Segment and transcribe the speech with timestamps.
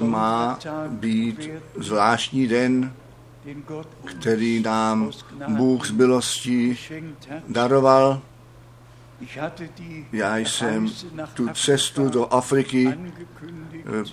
[0.00, 2.92] má být zvláštní den,
[4.04, 5.10] který nám
[5.48, 6.78] Bůh z milostí
[7.30, 7.42] hat.
[7.48, 8.22] daroval.
[10.12, 10.88] Já jsem
[11.34, 14.04] tu cestu do Afriky eh,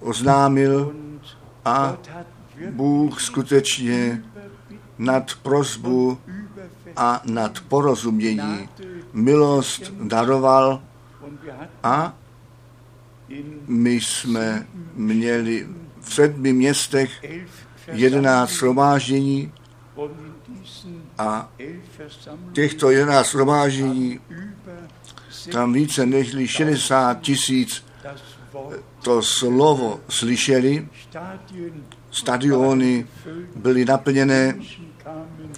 [0.00, 0.94] oznámil
[1.64, 1.96] a
[2.70, 4.22] Bůh skutečně
[4.98, 6.18] nad prozbu
[6.96, 8.68] a nad porozumění
[9.12, 10.82] milost daroval
[11.82, 12.14] a
[13.66, 15.68] my jsme měli
[16.00, 17.24] v sedmi městech
[17.92, 19.52] jedenáct shromáždění
[21.18, 21.50] a
[22.52, 24.20] těchto jedenáct shromáždění
[25.52, 27.84] tam více než 60 tisíc
[29.02, 30.88] to slovo slyšeli,
[32.12, 33.06] stadiony
[33.56, 34.54] byly naplněné,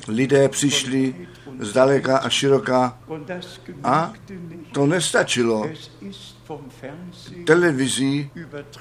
[0.08, 1.14] lidé přišli
[1.58, 2.98] zdaleka a široka
[3.84, 4.12] a
[4.72, 5.70] to nestačilo.
[7.46, 8.30] Televizí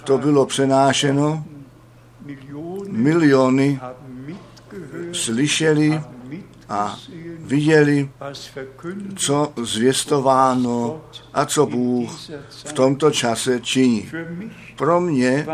[0.03, 1.45] to bylo přenášeno,
[2.89, 3.79] miliony
[5.11, 6.01] slyšeli
[6.69, 6.99] a
[7.39, 8.09] viděli,
[9.15, 11.01] co zvěstováno
[11.33, 14.11] a co Bůh v tomto čase činí.
[14.75, 15.47] Pro mě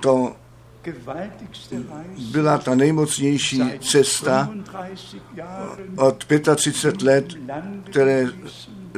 [0.00, 0.36] to
[2.32, 4.50] byla ta nejmocnější cesta
[4.94, 6.24] 35 Jahren od
[6.56, 7.26] 35 let,
[7.90, 8.26] které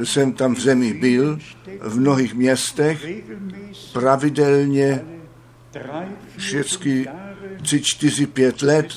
[0.03, 1.39] jsem tam v zemi byl,
[1.81, 3.05] v mnohých městech,
[3.93, 5.01] pravidelně
[5.75, 6.07] Jahre
[7.61, 8.87] tři, čtyři, pět let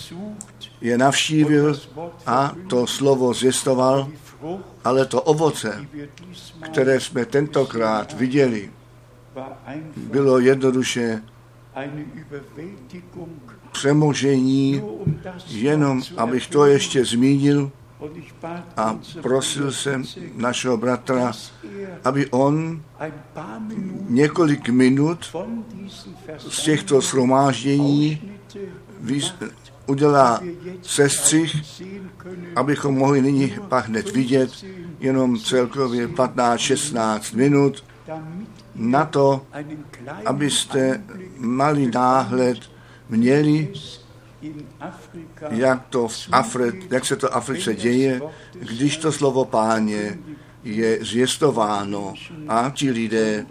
[0.80, 1.80] je navštívil
[2.26, 5.86] a to slovo Frucht, ale to ovoce,
[6.60, 8.70] které jsme tentokrát viděli,
[9.96, 11.22] bylo jednoduše
[13.72, 17.70] přemožení, um jenom abych to ještě zmínil
[18.76, 20.04] a prosil jsem
[20.36, 21.32] našeho bratra,
[21.80, 22.82] er aby on
[24.08, 25.36] několik minut
[26.38, 28.22] z těchto shromáždění
[29.86, 30.40] udělá
[30.82, 31.56] sestřih,
[32.56, 34.50] abychom mohli nyní pak hned vidět
[35.00, 37.84] jenom celkově 15-16 minut
[38.74, 39.46] na to,
[40.26, 41.04] abyste
[41.36, 42.58] malý náhled
[43.08, 43.72] měli,
[45.50, 48.20] jak, to v Afri, jak se to v Africe děje,
[48.52, 50.18] když to slovo páně
[50.64, 52.14] je zvěstováno
[52.48, 53.46] a ti lidé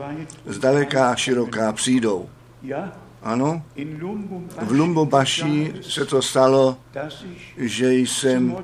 [0.46, 2.30] zdaleka a široká přijdou.
[3.24, 3.64] Ano,
[4.62, 6.78] v Lumbobaši se to stalo,
[7.58, 8.56] že jsem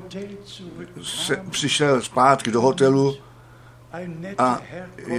[1.02, 3.16] se, přišel zpátky do hotelu
[4.38, 4.60] a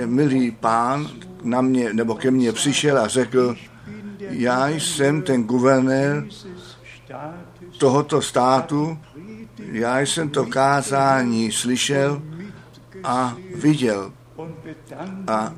[0.05, 1.07] milý pán
[1.43, 3.55] na mě, nebo ke mně přišel a řekl,
[4.19, 6.25] já jsem ten guvernér
[7.77, 8.97] tohoto státu,
[9.71, 12.21] já jsem to kázání slyšel
[13.03, 14.13] a viděl
[15.27, 15.53] a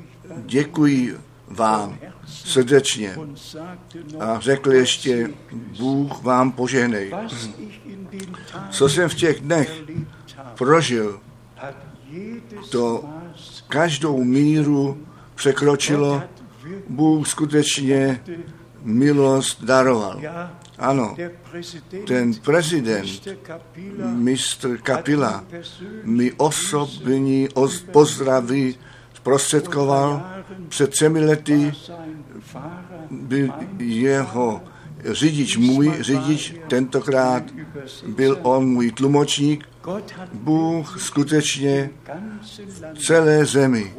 [0.46, 1.18] děkuji
[1.48, 1.98] vám
[2.28, 3.18] srdečně.
[4.20, 5.30] A řekl ještě,
[5.80, 7.14] Bůh vám požehnej.
[8.70, 9.84] Co jsem v těch dnech
[10.58, 11.20] prožil,
[12.70, 13.10] to
[13.68, 14.98] každou míru
[15.36, 16.24] překročilo,
[16.90, 18.24] Bůh skutečně
[18.84, 20.22] milost daroval.
[20.78, 21.16] Ano,
[22.08, 23.28] ten prezident,
[24.00, 25.44] mistr Kapila,
[26.04, 28.76] mi osobní oz- pozdraví
[29.14, 30.24] zprostředkoval.
[30.70, 31.74] Před třemi lety
[33.12, 33.50] byl
[33.80, 34.62] jeho
[35.06, 37.44] řidič můj, řidič, tentokrát
[38.08, 39.70] byl on můj tlumočník.
[40.34, 41.90] Bůh skutečně
[43.06, 43.94] celé zemi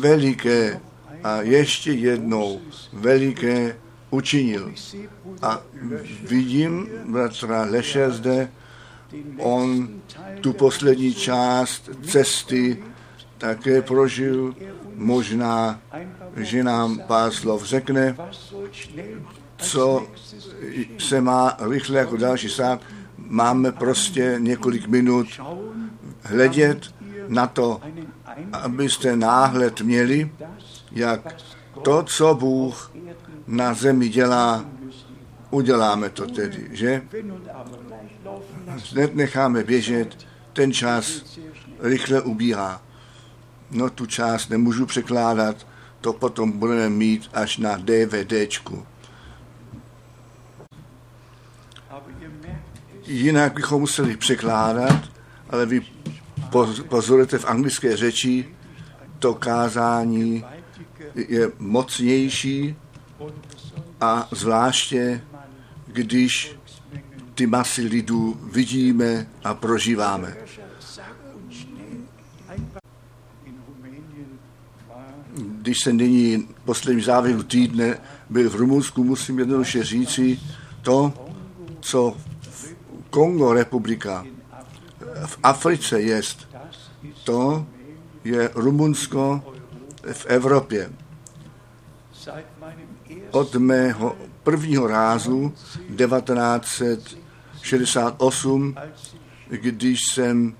[0.00, 0.80] veliké
[1.24, 2.60] a ještě jednou
[2.92, 3.76] veliké
[4.10, 4.72] učinil.
[5.42, 5.62] A
[6.28, 8.48] vidím bratra Leše zde,
[9.38, 9.88] on
[10.40, 12.82] tu poslední část cesty
[13.38, 14.54] také prožil.
[14.94, 15.80] Možná,
[16.36, 18.16] že nám pár slov řekne,
[19.56, 20.06] co
[20.98, 22.80] se má rychle jako další stát.
[23.28, 25.26] Máme prostě několik minut
[26.22, 26.94] hledět
[27.28, 27.80] na to,
[28.52, 30.32] abyste náhled měli,
[30.92, 31.42] jak
[31.82, 32.92] to, co Bůh
[33.46, 34.64] na zemi dělá,
[35.50, 37.02] uděláme to tedy, že?
[38.66, 41.22] Hned necháme běžet, ten čas
[41.80, 42.82] rychle ubíhá.
[43.70, 45.66] No tu část nemůžu překládat,
[46.00, 48.86] to potom budeme mít až na DVDčku.
[53.10, 55.10] Jinak bychom museli překládat,
[55.50, 55.82] ale vy
[56.88, 58.48] pozorujete v anglické řeči,
[59.18, 60.44] to kázání
[61.14, 62.76] je mocnější
[64.00, 65.24] a zvláště,
[65.86, 66.56] když
[67.34, 70.36] ty masy lidů vidíme a prožíváme.
[75.34, 77.98] Když jsem nyní poslední závěru týdne
[78.30, 80.40] byl v Rumunsku, musím jednoduše říci
[80.82, 81.12] to,
[81.80, 82.29] co v
[83.10, 84.26] Kongo republika
[85.26, 86.48] v Africe jest,
[87.24, 87.66] to
[88.24, 89.44] je Rumunsko
[90.12, 90.92] v Evropě.
[93.30, 95.52] Od mého prvního rázu
[95.96, 98.76] 1968,
[99.48, 100.54] když jsem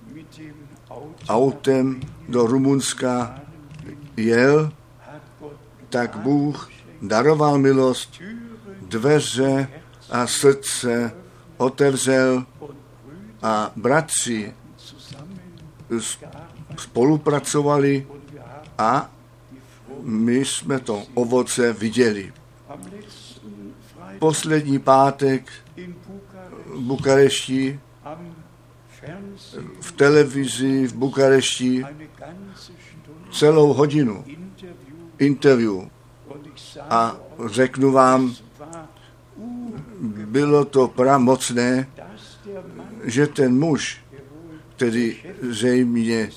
[1.28, 3.40] autem do Rumunska
[4.16, 4.72] jel,
[5.88, 6.70] tak Bůh
[7.02, 8.20] daroval milost,
[8.80, 9.68] dveře
[10.10, 11.12] a srdce
[11.60, 12.46] otevřel
[13.42, 14.54] a bratři
[16.76, 18.06] spolupracovali
[18.78, 19.10] a
[20.02, 22.32] my jsme to ovoce viděli.
[24.18, 25.50] Poslední pátek
[26.66, 27.80] v Bukarešti,
[29.80, 31.84] v televizi v Bukarešti
[33.32, 34.24] celou hodinu
[35.18, 35.88] interview.
[36.90, 37.16] A
[37.46, 38.34] řeknu vám,
[40.26, 41.88] bylo to pramocné,
[43.04, 44.00] že ten muž,
[44.76, 46.30] který zřejmě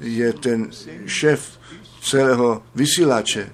[0.00, 0.70] je ten
[1.06, 1.58] šéf
[2.00, 3.52] celého vysílače,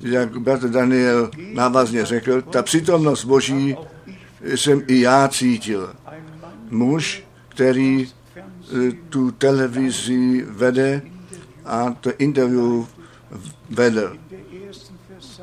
[0.00, 3.76] jak bratr Daniel návazně řekl, ta přítomnost Boží
[4.54, 5.94] jsem i já cítil.
[6.70, 11.02] Muž, který eh, tu televizi vede
[11.64, 12.84] a to interview
[13.70, 14.16] vedl.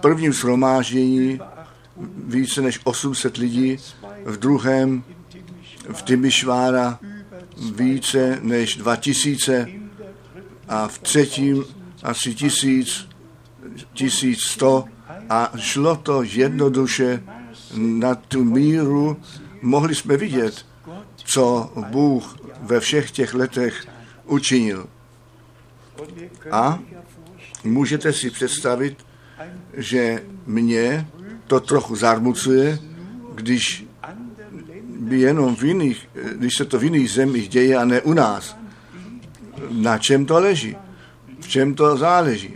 [0.02, 1.40] Prvním shromáždění
[2.28, 3.78] více než 800 lidí,
[4.26, 5.04] v druhém
[5.94, 7.00] v Timišvára
[7.76, 9.68] více než 2000
[10.68, 11.66] a v třetím
[12.04, 13.08] asi tisíc,
[13.94, 14.86] tisíc sto
[15.30, 17.24] a šlo to jednoduše
[17.76, 19.18] na tu míru.
[19.62, 20.66] Mohli jsme vidět,
[21.16, 23.86] co Bůh ve všech těch letech
[24.26, 24.88] učinil.
[26.52, 26.80] A
[27.64, 29.07] můžete si představit,
[29.74, 31.08] že mě
[31.48, 32.80] to trochu zarmucuje,
[33.36, 33.88] když
[35.00, 38.58] by jenom v jiných, když se to v jiných zemích děje a ne u nás.
[39.72, 40.76] Na čem to leží?
[41.42, 42.54] V čem to záleží?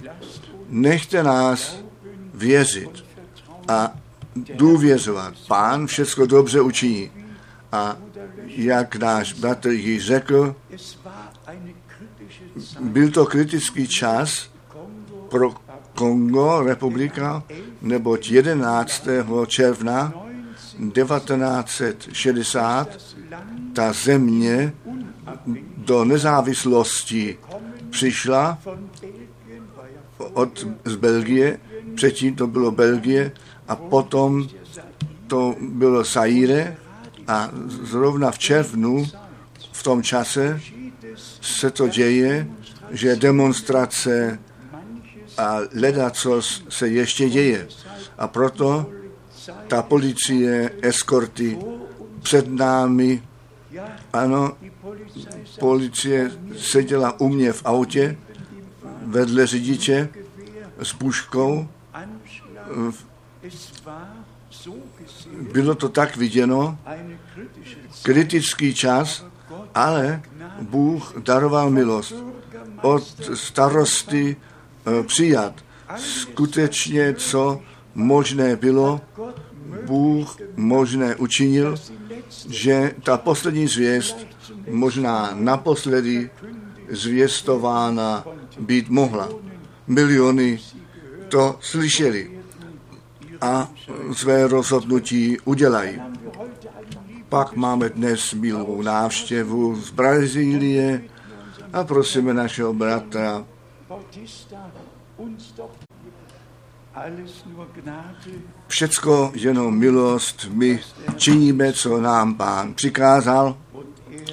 [0.70, 1.84] Nechte nás
[2.34, 3.06] věřit
[3.68, 3.96] a
[4.56, 5.34] důvěřovat.
[5.48, 7.12] Pán všechno dobře učiní.
[7.72, 7.98] A
[8.48, 10.56] jak náš bratr již řekl,
[12.80, 14.50] byl to kritický čas
[15.30, 15.54] pro
[16.01, 17.43] Kongo, republika,
[17.81, 19.05] neboť 11.
[19.48, 20.13] června
[20.93, 22.89] 1960
[23.74, 24.74] ta země
[25.77, 27.38] do nezávislosti
[27.89, 28.58] přišla
[30.17, 31.60] od, z Belgie,
[31.96, 33.31] předtím to bylo Belgie
[33.67, 34.48] a potom
[35.27, 36.77] to bylo Saire
[37.27, 37.50] a
[37.84, 39.05] zrovna v červnu
[39.72, 40.62] v tom čase
[41.41, 42.48] se to děje,
[42.91, 44.39] že demonstrace
[45.42, 47.68] a leda, co se ještě děje.
[48.18, 48.86] A proto
[49.68, 51.60] ta policie, eskorty
[52.22, 53.24] před námi,
[54.14, 54.58] ano,
[55.60, 58.18] policie seděla u mě v autě
[59.06, 60.10] vedle řidiče
[60.82, 61.68] s puškou.
[65.54, 66.78] Bylo to tak viděno,
[68.04, 69.26] kritický čas,
[69.76, 70.22] ale
[70.62, 72.14] Bůh daroval milost.
[72.82, 74.38] Od starosty
[75.08, 75.54] přijat.
[75.98, 77.62] Skutečně, co
[77.96, 79.02] možné bylo,
[79.86, 81.76] Bůh možné učinil,
[82.50, 84.28] že ta poslední zvěst,
[84.70, 86.30] možná naposledy,
[86.90, 88.26] zvěstována
[88.60, 89.30] být mohla.
[89.88, 90.60] Miliony
[91.30, 92.40] to slyšeli
[93.42, 93.72] a
[94.14, 96.02] své rozhodnutí udělají.
[97.30, 101.02] Pak máme dnes milou návštěvu z Brazílie
[101.74, 103.46] a prosíme našeho bratra
[108.68, 110.80] Všecko jenom milost, my
[111.18, 113.58] činíme, co nám pán přikázal.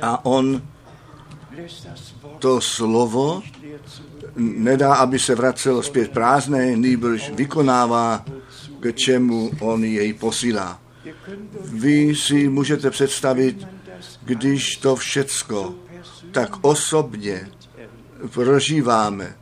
[0.03, 0.63] A on
[2.39, 3.43] to slovo
[4.37, 8.25] nedá, aby se vracelo zpět prázdné, nýbrž vykonává,
[8.81, 10.81] k čemu on jej posílá.
[11.65, 13.67] Vy si můžete představit,
[14.23, 15.75] když to všecko
[16.33, 17.49] tak osobně
[18.33, 19.37] prožíváme,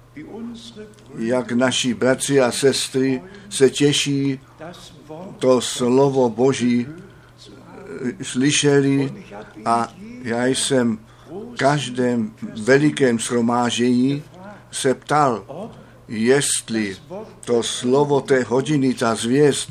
[1.18, 4.40] jak naši bratři a sestry se těší
[5.38, 6.86] to slovo Boží
[8.22, 9.12] slyšeli
[9.64, 10.98] a já jsem
[11.30, 12.32] v každém
[12.64, 14.22] velikém shromážení
[14.70, 15.44] se ptal,
[16.08, 16.96] jestli
[17.44, 19.70] to slovo té hodiny, ta zvěst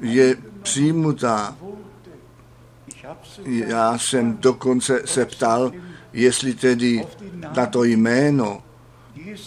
[0.00, 1.56] je přijmutá.
[3.44, 5.72] Já jsem dokonce se ptal,
[6.12, 7.06] jestli tedy
[7.56, 8.62] na to jméno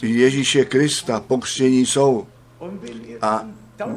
[0.02, 2.28] Ježíše Krista pokřtění jsou.
[3.22, 3.46] A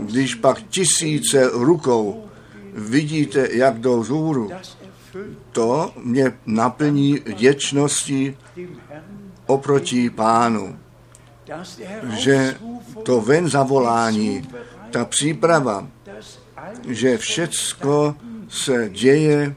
[0.01, 2.25] když pak tisíce rukou
[2.75, 4.51] vidíte, jak jdou zůru,
[5.53, 8.37] to mě naplní děčností
[9.47, 10.79] oproti pánu,
[12.09, 12.57] že
[13.03, 14.49] to ven zavolání,
[14.91, 15.89] ta příprava,
[16.89, 18.15] že všecko
[18.49, 19.55] se děje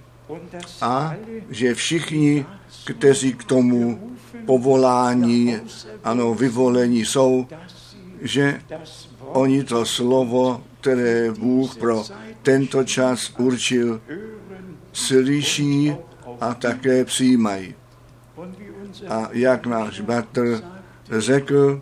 [0.81, 1.15] a
[1.49, 2.45] že všichni,
[2.85, 4.09] kteří k tomu
[4.45, 5.57] povolání,
[6.03, 7.47] ano, vyvolení jsou,
[8.21, 8.61] že
[9.19, 12.05] oni to slovo, které Bůh pro
[12.43, 14.01] tento čas určil,
[14.93, 15.95] slyší
[16.41, 17.75] a také přijímají.
[19.07, 20.61] A jak náš bratr
[21.11, 21.81] řekl,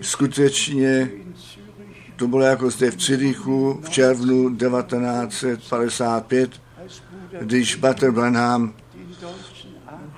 [0.00, 1.10] skutečně
[2.16, 6.50] to bylo jako zde v Cirichu v červnu 1955,
[7.40, 8.74] když Bater Branham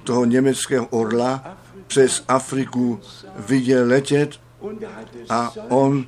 [0.07, 3.01] toho německého orla přes Afriku
[3.49, 4.41] viděl letět
[5.29, 6.07] a on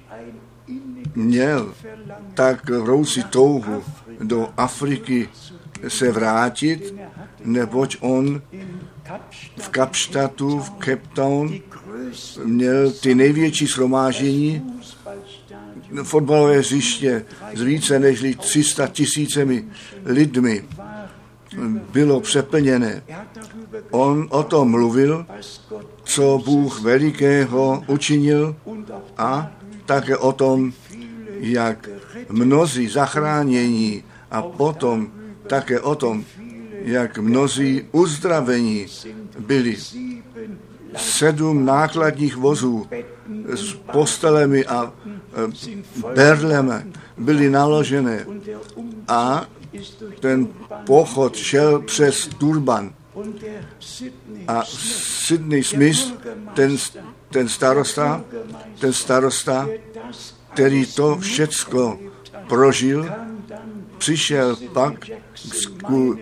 [1.14, 1.74] měl
[2.34, 3.82] tak roucí touhu
[4.20, 5.28] do Afriky
[5.88, 6.94] se vrátit,
[7.44, 8.42] neboť on
[9.56, 11.60] v Kapštatu, v Cape Town,
[12.44, 14.62] měl ty největší shromáždění,
[16.02, 17.24] fotbalové hřiště
[17.54, 19.64] s více než 300 tisícemi
[20.04, 20.64] lidmi
[21.92, 23.02] bylo přeplněné.
[23.90, 25.26] On o tom mluvil,
[26.02, 28.56] co Bůh velikého učinil
[29.18, 29.52] a
[29.86, 30.72] také o tom,
[31.30, 31.88] jak
[32.28, 35.10] mnozí zachránění a potom
[35.46, 36.24] také o tom,
[36.82, 38.86] jak mnozí uzdravení
[39.38, 39.76] byli.
[40.96, 42.86] Sedm nákladních vozů
[43.54, 46.72] s postelemi a e, berlemi
[47.18, 48.26] byly naložené
[49.08, 49.46] a
[50.20, 50.48] ten
[50.86, 52.92] pochod šel přes Turban.
[54.48, 56.14] A Sidney Smith,
[56.54, 56.76] ten,
[57.30, 58.24] ten starosta,
[58.80, 59.68] ten starosta,
[60.52, 61.98] který to všecko
[62.48, 63.10] prožil,
[63.98, 65.06] přišel pak
[65.76, 66.16] k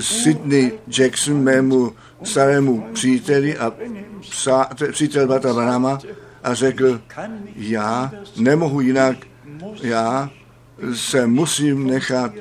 [0.00, 3.72] Sidney Jackson, mému starému příteli a
[4.20, 5.98] psa, přítel Bata Branama
[6.42, 7.00] a řekl,
[7.56, 9.16] já nemohu jinak,
[9.82, 10.30] já
[10.94, 12.32] se musím nechat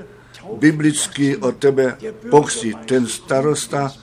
[0.56, 1.98] biblicky od tebe
[2.30, 2.78] pochstit.
[2.86, 3.94] Ten starosta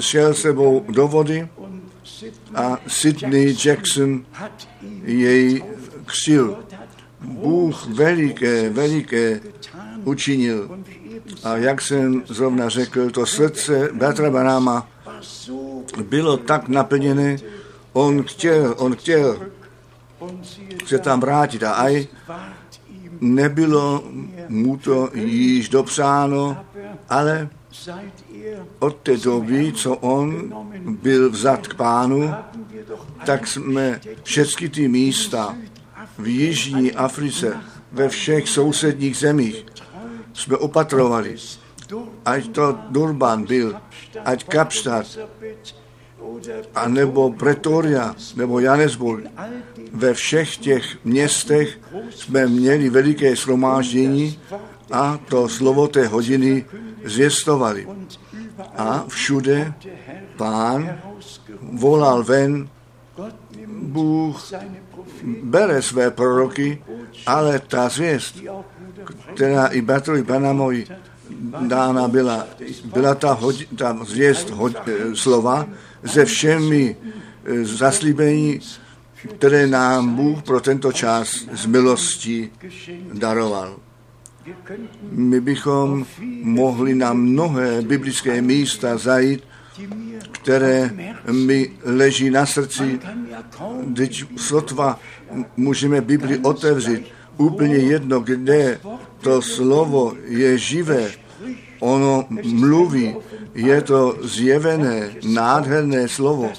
[0.00, 1.48] šel sebou do vody
[2.54, 4.24] a Sidney Jackson
[5.04, 5.64] jej
[6.04, 6.58] křil.
[7.20, 9.40] Bůh veliké, veliké
[10.04, 10.78] učinil.
[11.44, 14.88] A jak jsem zrovna řekl, to srdce Bratra Baráma
[16.02, 17.36] bylo tak naplněné,
[17.92, 19.46] on chtěl, on chtěl
[20.86, 22.06] se tam vrátit a aj
[23.20, 24.04] nebylo
[24.48, 26.56] mu to již dopřáno,
[27.08, 27.48] ale
[28.78, 30.52] od té doby, co on
[31.02, 32.34] byl vzat k pánu,
[33.26, 35.56] tak jsme všechny ty místa
[36.18, 37.56] v Jižní Africe,
[37.92, 39.66] ve všech sousedních zemích
[40.32, 41.36] jsme opatrovali.
[42.24, 43.76] Ať to Durban byl,
[44.24, 45.18] ať Kapstadt,
[46.74, 49.24] a nebo Pretoria, nebo Johannesburg.
[49.92, 54.38] Ve všech těch městech jsme měli veliké shromáždění
[54.92, 56.64] a to slovo té hodiny
[57.04, 57.88] zvěstovali.
[58.76, 59.74] A všude
[60.36, 60.98] pán
[61.72, 62.68] volal ven,
[63.66, 64.52] Bůh
[65.42, 66.82] bere své proroky,
[67.26, 68.42] ale ta zvěst,
[69.34, 70.86] která i Batrovi Panamovi
[71.60, 72.46] dána byla,
[72.84, 75.66] byla ta, hodi, ta zvěst hod, eh, slova
[76.06, 76.96] se všemi
[77.44, 78.60] eh, zaslíbení,
[79.38, 82.50] které nám Bůh pro tento čas z milosti
[83.12, 83.76] daroval.
[85.10, 86.06] My bychom
[86.42, 89.42] mohli na mnohé biblické místa zajít,
[90.32, 90.90] které
[91.32, 93.00] mi leží na srdci.
[93.96, 95.00] Teď sotva
[95.56, 97.06] můžeme Bibli otevřít.
[97.36, 98.80] Úplně jedno, kde
[99.20, 101.10] to slovo je živé,
[101.80, 103.16] ono mluví,
[103.54, 106.52] je to zjevené, nádherné slovo,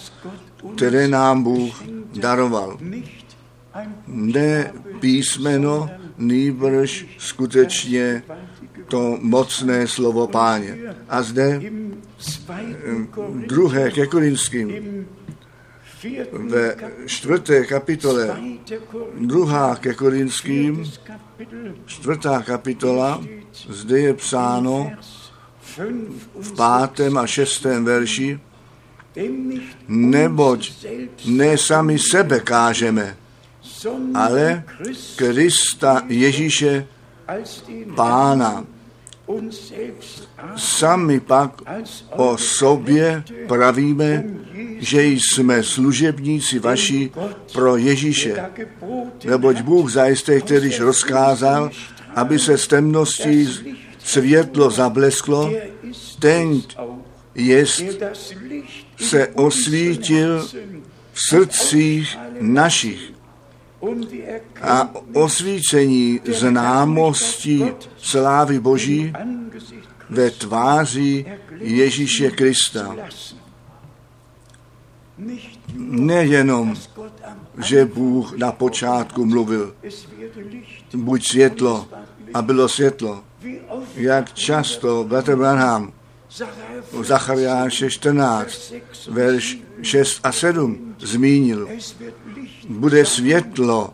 [0.75, 1.83] které nám Bůh
[2.19, 2.77] daroval.
[4.07, 8.23] Ne písmeno, nýbrž skutečně
[8.87, 10.77] to mocné slovo páně.
[11.09, 11.61] A zde
[13.47, 14.69] druhé ke Korinským
[16.31, 18.39] ve čtvrté kapitole,
[19.19, 20.91] druhá ke Korinským,
[21.85, 23.21] čtvrtá kapitola,
[23.69, 24.91] zde je psáno
[26.39, 28.39] v pátém a šestém verši,
[29.87, 30.71] neboť
[31.25, 33.17] ne sami sebe kážeme,
[34.13, 34.63] ale
[35.15, 36.87] Krista Ježíše
[37.95, 38.65] Pána.
[40.55, 41.61] Sami pak
[42.15, 44.23] o sobě pravíme,
[44.79, 47.11] že jsme služebníci vaši
[47.53, 48.49] pro Ježíše.
[49.25, 51.69] Neboť Bůh zajisté, kterýž rozkázal,
[52.15, 53.47] aby se z temnosti
[54.03, 55.51] světlo zablesklo,
[56.19, 56.61] ten
[57.35, 57.83] jest
[58.97, 60.47] se osvítil
[61.13, 63.18] v srdcích našich
[64.61, 69.13] a osvícení známosti slávy Boží
[70.09, 71.25] ve tváři
[71.59, 72.95] Ježíše Krista.
[75.77, 76.75] Nejenom,
[77.65, 79.75] že Bůh na počátku mluvil,
[80.95, 81.87] buď světlo,
[82.33, 83.23] a bylo světlo.
[83.95, 85.93] Jak často Bratr Branham
[86.91, 88.73] v Zachariáše 14,
[89.09, 91.69] verš 6 a 7 zmínil,
[92.69, 93.93] bude světlo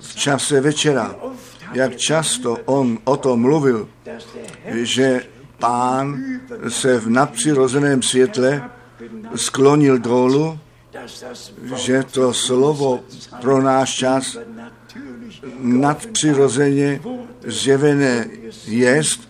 [0.00, 1.14] v čase večera.
[1.72, 3.88] Jak často on o tom mluvil,
[4.66, 5.22] že
[5.58, 6.22] pán
[6.68, 8.70] se v nadpřirozeném světle
[9.34, 10.58] sklonil dolů,
[11.76, 13.00] že to slovo
[13.40, 14.38] pro náš čas
[15.58, 17.00] nadpřirozeně
[17.46, 18.26] zjevené
[18.66, 19.28] jest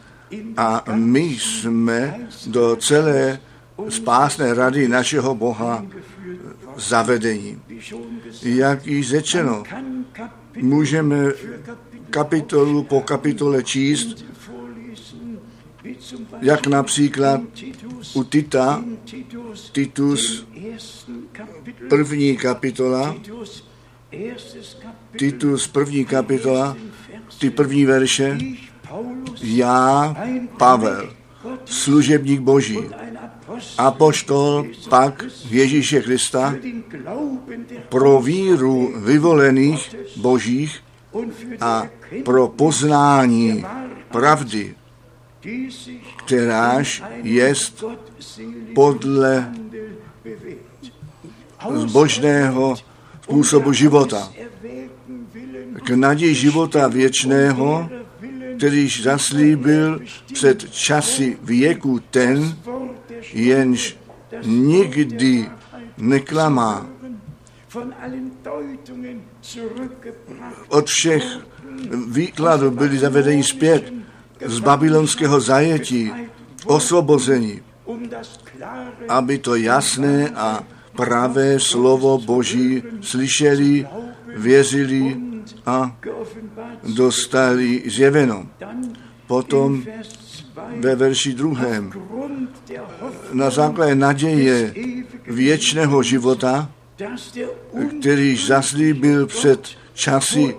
[0.57, 3.39] a my jsme do celé
[3.89, 5.85] spásné rady našeho Boha
[6.81, 7.63] zavedení.
[8.43, 9.63] Jak již řečeno,
[10.57, 11.17] můžeme
[12.11, 14.25] kapitolu po kapitole číst,
[16.41, 17.41] jak například
[18.15, 18.85] u Tita,
[19.73, 20.47] Titus,
[21.89, 23.17] první kapitola,
[25.19, 26.77] Titus, první kapitola,
[27.39, 28.39] ty první verše,
[29.43, 30.17] já,
[30.59, 31.20] Pavel,
[31.65, 32.79] služebník Boží,
[33.79, 36.55] apoštol pak Ježíše Krista
[37.89, 40.81] pro víru vyvolených božích
[41.61, 41.87] a
[42.25, 43.65] pro poznání
[44.11, 44.75] pravdy,
[46.25, 47.85] kteráž jest
[48.75, 49.53] podle
[51.75, 52.77] zbožného
[53.23, 54.33] způsobu života.
[55.85, 57.89] K naději života věčného,
[58.61, 60.01] kterýž zaslíbil
[60.33, 62.57] před časy věku ten,
[63.33, 63.97] jenž
[64.45, 65.49] nikdy
[65.97, 66.87] neklamá.
[70.69, 71.25] Od všech
[72.09, 73.93] výkladů byli zavedeni zpět
[74.45, 76.13] z babylonského zajetí,
[76.67, 77.63] osvobození,
[79.09, 80.65] aby to jasné a
[80.97, 83.87] pravé slovo Boží slyšeli,
[84.37, 85.30] věřili
[85.67, 85.97] a
[86.95, 88.47] dostali zjeveno.
[89.27, 89.85] Potom
[90.77, 91.93] ve verši druhém
[93.33, 94.75] na základě naděje
[95.27, 96.71] věčného života,
[98.01, 100.57] kterýž zaslíbil před časy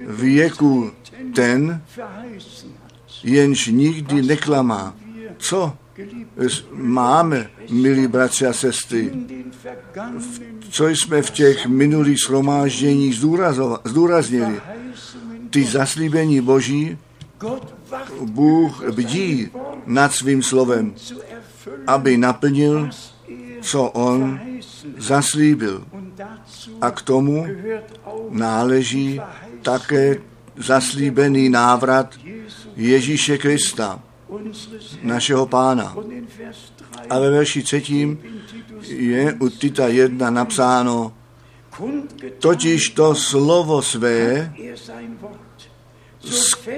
[0.00, 0.90] věku
[1.34, 1.82] ten,
[3.24, 4.94] jenž nikdy neklamá.
[5.38, 5.72] Co
[6.72, 9.12] máme, milí bratři a sestry,
[10.70, 13.16] co jsme v těch minulých shromážděních
[13.84, 14.60] zdůraznili,
[15.50, 16.98] ty zaslíbení Boží,
[18.20, 19.48] Bůh bdí
[19.86, 20.94] nad svým slovem,
[21.86, 22.90] aby naplnil,
[23.60, 24.40] co on
[24.98, 25.84] zaslíbil.
[26.80, 27.46] A k tomu
[28.30, 29.20] náleží
[29.62, 30.16] také
[30.56, 32.14] zaslíbený návrat
[32.76, 34.02] Ježíše Krista,
[35.02, 35.96] našeho pána.
[37.10, 38.18] A ve verši třetím
[38.82, 41.12] je u Tita 1 napsáno,
[42.38, 44.52] totiž to slovo své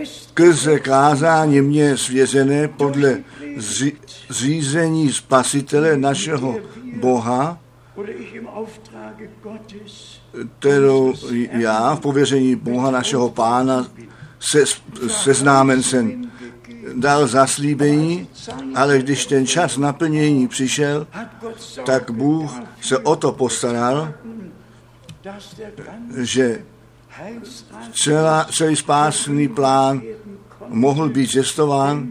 [0.04, 3.24] skrze kázání mě svěřené podle
[3.56, 3.92] zří,
[4.28, 6.56] zřízení spasitele našeho
[7.00, 7.58] Boha,
[10.58, 11.14] kterou
[11.52, 13.86] já v pověření Boha našeho pána
[14.40, 14.64] se,
[15.08, 16.31] seznámen jsem
[16.94, 18.28] dal zaslíbení,
[18.74, 21.06] ale když ten čas naplnění přišel,
[21.86, 24.14] tak Bůh se o to postaral,
[26.16, 26.64] že
[27.92, 30.02] celá, celý spásný plán
[30.68, 32.08] mohl být cestován,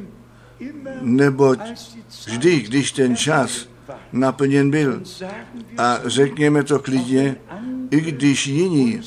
[1.01, 1.59] neboť
[2.25, 3.67] vždy, když ten čas
[4.11, 5.01] naplněn byl,
[5.77, 7.35] a řekněme to klidně,
[7.91, 9.01] i když jiní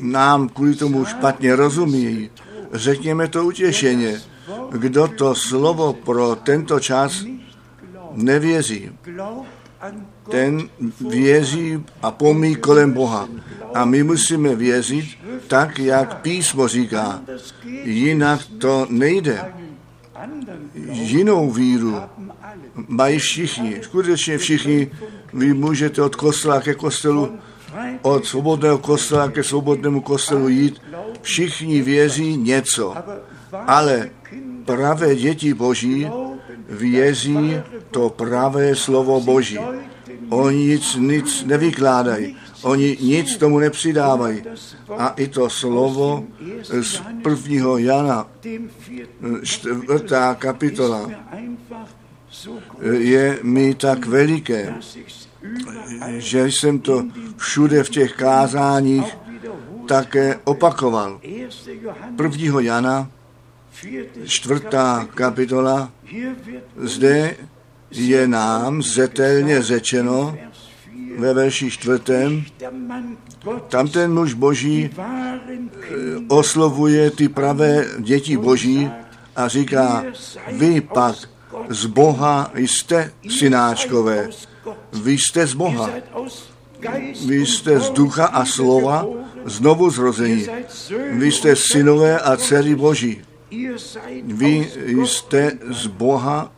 [0.00, 2.30] nám kvůli tomu špatně rozumí,
[2.72, 4.20] řekněme to utěšeně,
[4.70, 7.24] kdo to slovo pro tento čas
[8.12, 8.90] nevěří,
[10.30, 10.68] ten
[11.08, 13.28] věří a pomí kolem Boha.
[13.74, 15.04] A my musíme věřit
[15.46, 17.22] tak, jak písmo říká.
[17.84, 19.52] Jinak to nejde.
[20.90, 21.96] Jinou víru
[22.88, 24.90] mají všichni, skutečně všichni.
[25.32, 27.38] Vy můžete od kostela ke kostelu,
[28.02, 30.82] od svobodného kostela ke svobodnému kostelu jít.
[31.22, 32.94] Všichni věří něco,
[33.52, 34.10] ale
[34.64, 36.08] pravé děti Boží
[36.70, 37.56] věří
[37.90, 39.58] to pravé slovo Boží.
[40.28, 44.42] Oni nic, nic nevykládají, oni nic tomu nepřidávají.
[44.98, 46.24] A i to slovo
[46.80, 48.26] z prvního Jana,
[49.42, 51.10] čtvrtá kapitola,
[52.98, 54.74] je mi tak veliké,
[56.16, 57.04] že jsem to
[57.40, 59.16] všude v těch kázáních
[59.88, 61.20] také opakoval.
[62.16, 63.08] Prvního Jana,
[64.24, 65.90] čtvrtá kapitola,
[66.76, 67.36] zde
[67.90, 70.36] je nám zetelně řečeno
[71.18, 72.44] ve verši čtvrtém,
[73.68, 74.90] tam ten muž boží
[76.28, 78.90] oslovuje ty pravé děti boží
[79.36, 80.04] a říká,
[80.52, 81.16] vy pak
[81.68, 84.28] z Boha jste synáčkové,
[85.02, 85.90] vy jste z Boha,
[87.26, 89.06] vy jste z ducha a slova
[89.44, 90.46] znovu zrození,
[91.12, 93.20] vy jste synové a dcery boží.
[94.24, 94.70] Vy
[95.04, 96.52] jste z Boha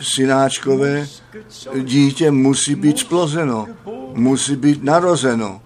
[0.00, 1.08] synáčkové,
[1.82, 3.66] dítě musí být splozeno,
[4.14, 5.62] musí být narozeno,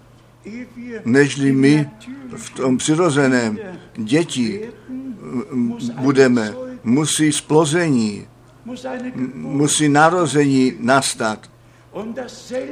[1.05, 1.89] nežli my
[2.35, 3.59] v tom přirozeném
[3.95, 4.61] děti
[5.99, 6.53] budeme,
[6.83, 8.27] musí splození,
[9.33, 11.52] musí narození nastat.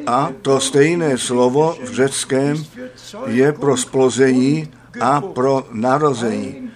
[0.08, 2.66] A to stejné slovo v řeckém
[3.28, 4.68] je pro splození
[5.02, 6.72] a pro narození.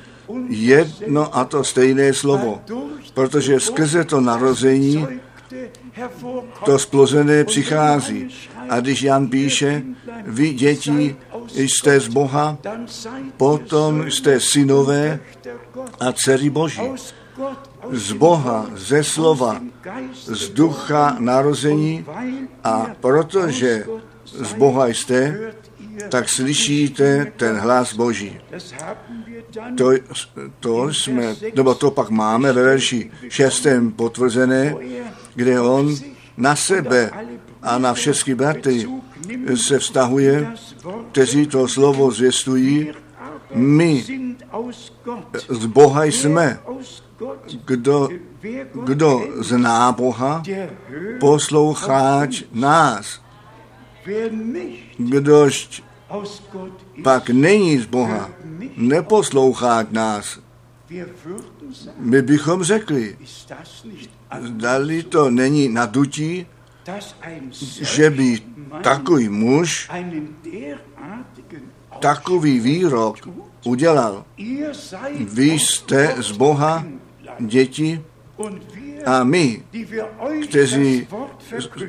[0.49, 2.61] Jedno a to stejné slovo,
[3.13, 5.07] protože skrze to narození
[6.65, 8.29] to splozené přichází.
[8.69, 9.83] A když Jan píše,
[10.25, 11.15] vy děti
[11.55, 12.57] jste z Boha,
[13.37, 15.19] potom jste synové
[15.99, 16.81] a dcery Boží.
[17.91, 19.61] Z Boha, ze slova,
[20.23, 22.05] z ducha narození
[22.63, 23.85] a protože
[24.33, 25.53] z Boha jste,
[26.09, 28.39] tak slyšíte ten hlas Boží.
[29.77, 29.91] To,
[30.59, 33.67] to jsme, nebo to pak máme ve verši 6.
[33.95, 34.75] potvrzené,
[35.35, 35.95] kde on
[36.37, 37.11] na sebe
[37.61, 38.87] a na všechny bratry
[39.55, 40.47] se vztahuje,
[41.11, 42.91] kteří to slovo zvěstují.
[43.53, 44.03] My
[45.49, 46.59] z Boha jsme.
[47.65, 48.09] Kdo,
[48.85, 50.43] kdo zná Boha,
[51.19, 53.21] posloucháč nás.
[54.97, 55.83] Kdož
[57.03, 58.29] pak není z Boha,
[58.77, 60.39] neposlouchá nás.
[61.97, 63.17] My bychom řekli,
[64.41, 66.47] zdali to není nadutí,
[67.81, 68.41] že by
[68.83, 69.89] takový muž
[71.99, 73.17] takový výrok
[73.63, 74.25] udělal.
[75.19, 76.83] Vy jste z Boha
[77.39, 78.01] děti
[79.05, 79.63] a my,
[80.49, 81.07] kteří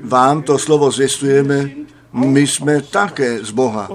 [0.02, 1.70] vám to slovo zvěstujeme,
[2.12, 3.88] my jsme také z Boha.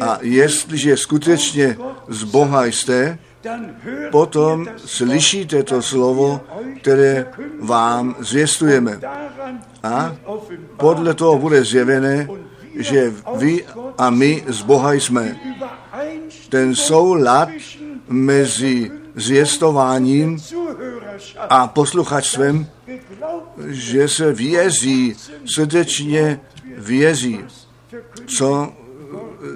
[0.00, 1.76] A jestliže skutečně
[2.08, 3.18] z Boha jste,
[4.10, 6.40] potom slyšíte to slovo,
[6.80, 7.26] které
[7.60, 9.00] vám zvěstujeme.
[9.82, 10.16] A
[10.76, 12.28] podle toho bude zjevené,
[12.78, 13.64] že vy
[13.98, 15.36] a my z Boha jsme.
[16.48, 17.48] Ten soulad
[18.08, 20.38] mezi zvěstováním
[21.48, 22.66] a posluchačstvem,
[23.66, 26.40] že se vězí, srdečně
[26.76, 27.40] vězí,
[28.26, 28.72] co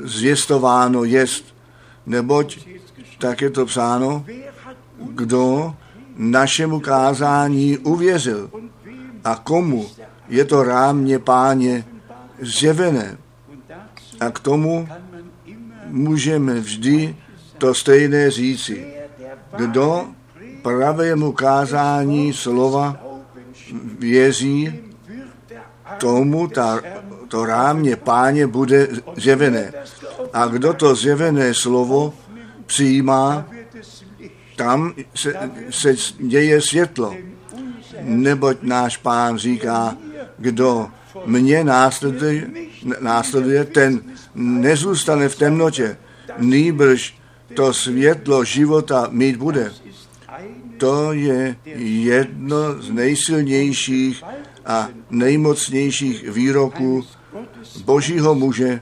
[0.04, 1.54] zvěstováno jest.
[2.06, 2.58] Neboť
[3.18, 4.24] tak je to psáno,
[4.98, 5.74] kdo
[6.16, 8.50] našemu kázání uvěřil
[9.24, 9.90] a komu
[10.28, 11.84] je to rámě páně
[12.40, 13.18] zjevené.
[14.20, 14.88] A k tomu
[15.86, 17.16] můžeme vždy
[17.58, 18.94] to stejné říci.
[19.56, 20.06] Kdo
[20.62, 22.96] pravému kázání slova
[23.98, 24.80] věří,
[25.98, 26.80] tomu ta,
[27.28, 29.72] to rámě páně bude zjevené.
[30.32, 32.14] A kdo to zjevené slovo
[32.66, 33.46] přijímá,
[34.56, 35.34] tam se,
[35.70, 37.14] se děje světlo.
[38.00, 39.96] Neboť náš pán říká,
[40.38, 40.88] kdo
[41.26, 42.50] mě následuje,
[43.00, 44.00] následuje, ten
[44.34, 45.96] nezůstane v temnotě,
[46.38, 47.18] nýbrž
[47.54, 49.72] to světlo života mít bude.
[50.78, 54.24] To je jedno z nejsilnějších
[54.66, 57.04] a nejmocnějších výroků
[57.84, 58.80] Božího muže,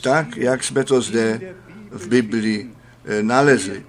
[0.00, 1.54] tak, jak jsme to zde
[1.90, 2.70] v Biblii
[3.04, 3.84] eh, nalezli.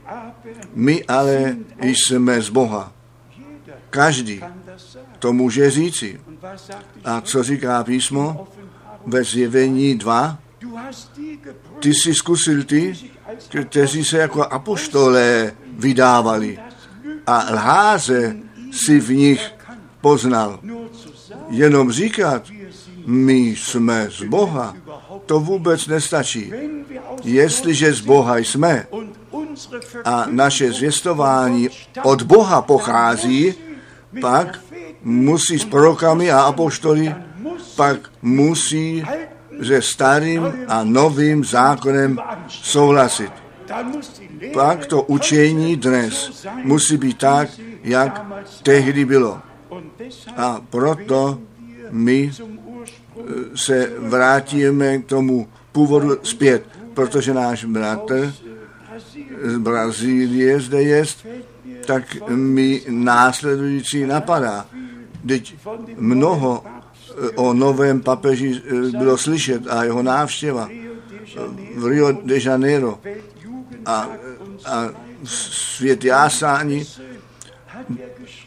[0.74, 2.94] My ale jsme z Boha.
[3.90, 4.42] Každý
[5.20, 6.20] to může říci.
[7.04, 8.48] A co říká písmo
[9.06, 10.40] ve zjevení 2?
[11.80, 12.96] Ty jsi zkusil ty,
[13.62, 16.60] kteří se jako apoštolé vydávali
[17.28, 18.36] a lháze
[18.72, 19.52] si v nich
[20.02, 20.60] poznal.
[21.50, 22.44] Jenom říkat,
[23.06, 24.76] my jsme z Boha,
[25.26, 26.54] to vůbec nestačí.
[27.24, 28.88] Jestliže z Boha jsme
[30.06, 31.70] a naše zvěstování
[32.04, 33.54] od Boha pochází,
[34.22, 34.60] pak
[35.04, 37.16] musí s prorokami a apoštoly,
[37.76, 39.04] pak musí
[39.66, 43.32] se starým a novým zákonem souhlasit.
[44.54, 47.50] Pak to učení dnes musí být tak,
[47.84, 48.26] jak
[48.64, 49.40] tehdy bylo.
[50.38, 51.40] A proto
[51.92, 53.24] my eh,
[53.56, 58.34] se vrátíme k tomu původu zpět, protože náš bratr
[59.44, 61.06] z Brazílie zde je,
[61.86, 64.66] tak mi následující napadá.
[65.28, 65.56] Teď
[65.98, 66.64] mnoho
[67.36, 70.70] o novém papeži eh, bylo slyšet a jeho návštěva
[71.76, 73.00] v Rio de Janeiro
[73.86, 74.10] a,
[74.66, 74.90] a
[75.24, 76.86] svět jásání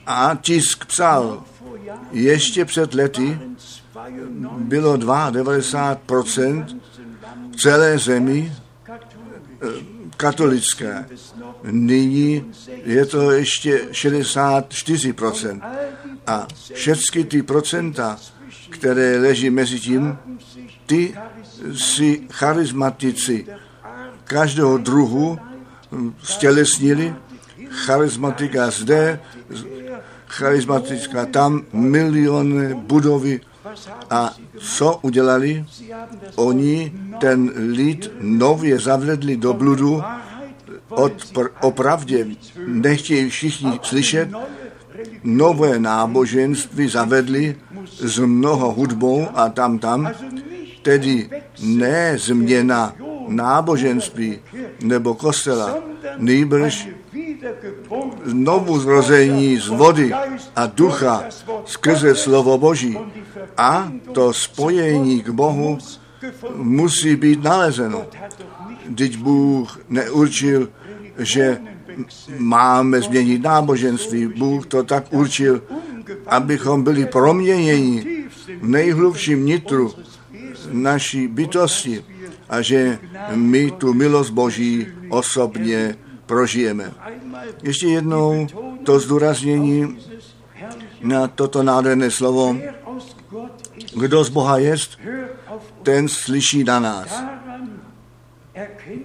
[0.06, 1.44] a tisk psal.
[2.12, 3.38] Ještě před lety
[4.58, 6.80] bylo 92%
[7.52, 8.52] v celé zemi
[8.88, 8.96] eh,
[10.16, 11.06] katolické.
[11.62, 12.52] Nyní
[12.84, 15.60] je to ještě 64%.
[16.26, 18.18] A všechny ty procenta,
[18.70, 20.18] které leží mezi tím,
[20.86, 21.14] ty
[21.74, 23.46] si charismatici
[24.24, 25.38] každého druhu
[26.22, 27.14] stělesnili,
[27.68, 29.20] charismatika zde,
[30.26, 33.40] charismatická tam, miliony budovy.
[34.10, 35.64] A co udělali?
[36.36, 40.02] Oni ten lid nově zavledli do bludu,
[40.88, 42.26] od pr- o pravdě
[42.66, 44.28] nechtějí všichni slyšet,
[45.24, 50.10] nové náboženství zavedli s mnoho hudbou a tam tam,
[50.82, 51.30] tedy
[51.62, 52.94] ne změna
[53.28, 54.38] náboženství
[54.82, 55.78] nebo kostela,
[56.16, 56.88] nejbrž
[58.24, 60.12] znovu zrození z vody
[60.56, 61.24] a ducha
[61.64, 62.98] skrze slovo Boží.
[63.56, 65.78] A to spojení k Bohu
[66.54, 68.06] musí být nalezeno.
[68.94, 70.68] Teď Bůh neurčil,
[71.18, 71.58] že
[72.38, 74.26] máme změnit náboženství.
[74.26, 75.62] Bůh to tak určil,
[76.26, 78.24] abychom byli proměněni
[78.60, 79.94] v nejhlubším nitru
[80.72, 82.04] naší bytosti
[82.48, 82.98] a že
[83.34, 86.92] my tu milost Boží osobně prožijeme.
[87.62, 88.46] Ještě jednou
[88.84, 89.98] to zdůraznění
[91.02, 92.56] na toto nádherné slovo.
[93.96, 94.98] Kdo z Boha jest,
[95.82, 97.22] ten slyší na nás.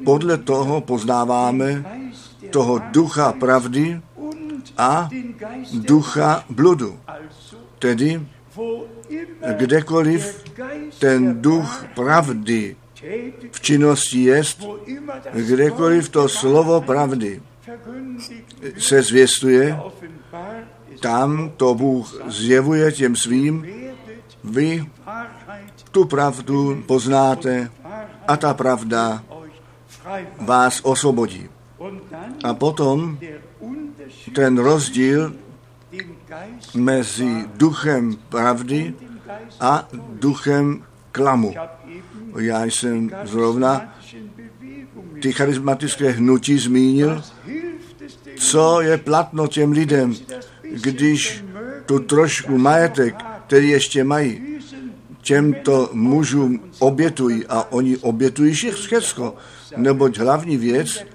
[0.06, 1.86] Podle toho poznáváme
[2.50, 4.02] toho ducha pravdy
[4.78, 5.10] a
[5.74, 7.00] ducha bludu.
[7.80, 8.22] Tedy
[9.58, 10.44] kdekoliv
[11.00, 12.76] ten duch pravdy
[13.52, 14.64] v činnosti jest,
[15.34, 17.42] kdekoliv to slovo pravdy
[18.78, 19.80] se zvěstuje,
[21.00, 23.66] tam to Bůh zjevuje těm svým,
[24.44, 24.86] vy
[25.92, 27.72] tu pravdu poznáte
[28.28, 29.24] a ta pravda
[30.40, 31.50] vás osvobodí.
[32.44, 33.18] A potom
[34.36, 35.34] ten rozdíl
[36.74, 38.94] mezi duchem pravdy
[39.60, 39.88] a
[40.20, 41.54] duchem klamu.
[42.40, 43.96] Já jsem zrovna
[45.22, 47.24] ty charismatické hnutí zmínil,
[48.38, 50.16] co je platno těm lidem,
[50.62, 51.44] když
[51.86, 53.16] tu trošku majetek,
[53.48, 54.42] který ještě mají,
[55.22, 59.34] těmto mužům obětují a oni obětují všechno,
[59.78, 61.06] neboť hlavní věc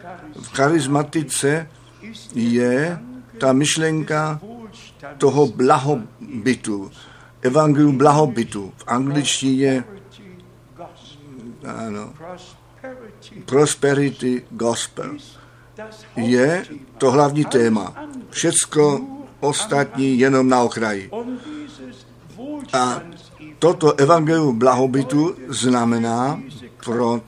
[0.42, 1.68] v charismatice
[2.34, 2.98] je
[3.38, 4.40] ta myšlenka
[5.18, 6.90] toho blahobytu,
[7.42, 8.72] evangelium blahobytu.
[8.76, 9.84] V angličtině
[11.66, 12.12] ano,
[13.44, 15.16] prosperity gospel.
[16.16, 16.66] Je
[16.98, 17.94] to hlavní téma.
[18.30, 19.00] Všecko
[19.40, 21.10] ostatní jenom na okraji.
[22.72, 23.00] A
[23.58, 26.40] toto evangelium blahobytu znamená
[26.84, 27.20] pro,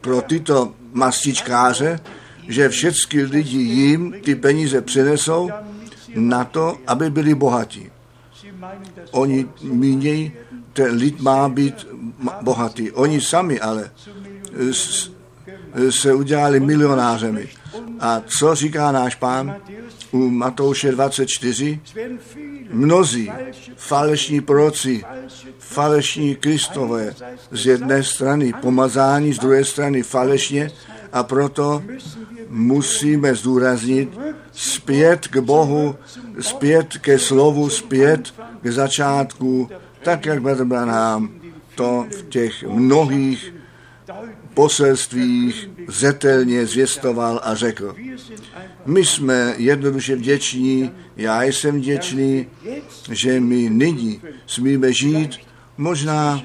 [0.00, 2.00] pro tyto mastičkáře,
[2.48, 5.50] že všechny lidi jim ty peníze přinesou
[6.14, 7.90] na to, aby byli bohatí.
[9.10, 10.32] Oni mínějí,
[10.72, 11.86] ten lid má být
[12.42, 12.92] bohatý.
[12.92, 13.90] Oni sami ale
[15.90, 17.48] se udělali milionářemi.
[18.00, 19.56] A co říká náš pán
[20.10, 21.80] u Matouše 24?
[22.70, 23.32] Mnozí
[23.76, 25.04] falešní proroci,
[25.58, 27.14] falešní kristové
[27.50, 30.70] z jedné strany, pomazání z druhé strany falešně
[31.12, 31.82] a proto
[32.48, 34.18] musíme zdůraznit
[34.52, 35.96] zpět k Bohu,
[36.40, 39.68] zpět ke slovu, zpět k začátku,
[40.02, 41.30] tak jak Brother Branham
[41.74, 43.54] to v těch mnohých
[44.54, 47.96] poselstvích zetelně zvěstoval a řekl.
[48.86, 52.46] My jsme jednoduše vděční, já jsem vděčný,
[53.10, 55.38] že my nyní smíme žít.
[55.76, 56.42] Možná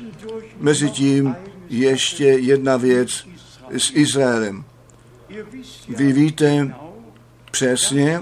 [0.59, 1.35] mezi tím
[1.69, 3.27] ještě jedna věc
[3.71, 4.65] s Izraelem.
[5.87, 6.75] Vy víte
[7.51, 8.21] přesně,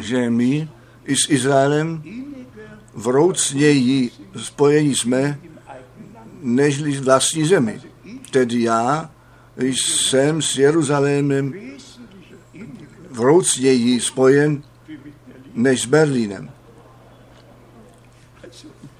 [0.00, 0.68] že my
[1.04, 2.02] i s Izraelem
[2.94, 5.38] vroucněji spojení jsme,
[6.40, 7.80] nežli v vlastní zemi.
[8.30, 9.10] Tedy já
[9.56, 11.54] jsem s Jeruzalémem
[13.10, 14.62] vroucněji spojen
[15.54, 16.50] než s Berlínem.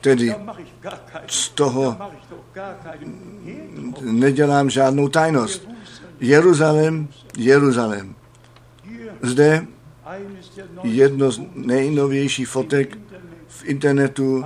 [0.01, 0.35] Tedy
[1.27, 1.97] z toho
[4.03, 5.69] nedělám žádnou tajnost.
[6.21, 8.15] Jeruzalém, Jeruzalém.
[9.23, 9.67] Zde
[10.83, 12.99] jedno z nejnovějších fotek
[13.49, 14.45] v internetu,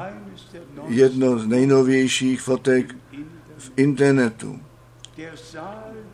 [0.89, 2.95] jedno z nejnovějších fotek
[3.59, 4.61] v internetu.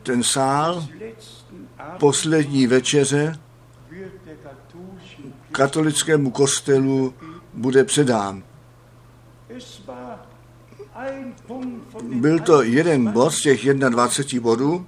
[0.03, 0.87] Ten sál
[1.99, 3.39] poslední večeře
[5.51, 7.13] katolickému kostelu
[7.53, 8.43] bude předán.
[12.03, 14.85] Byl to jeden bod z těch 21 bodů,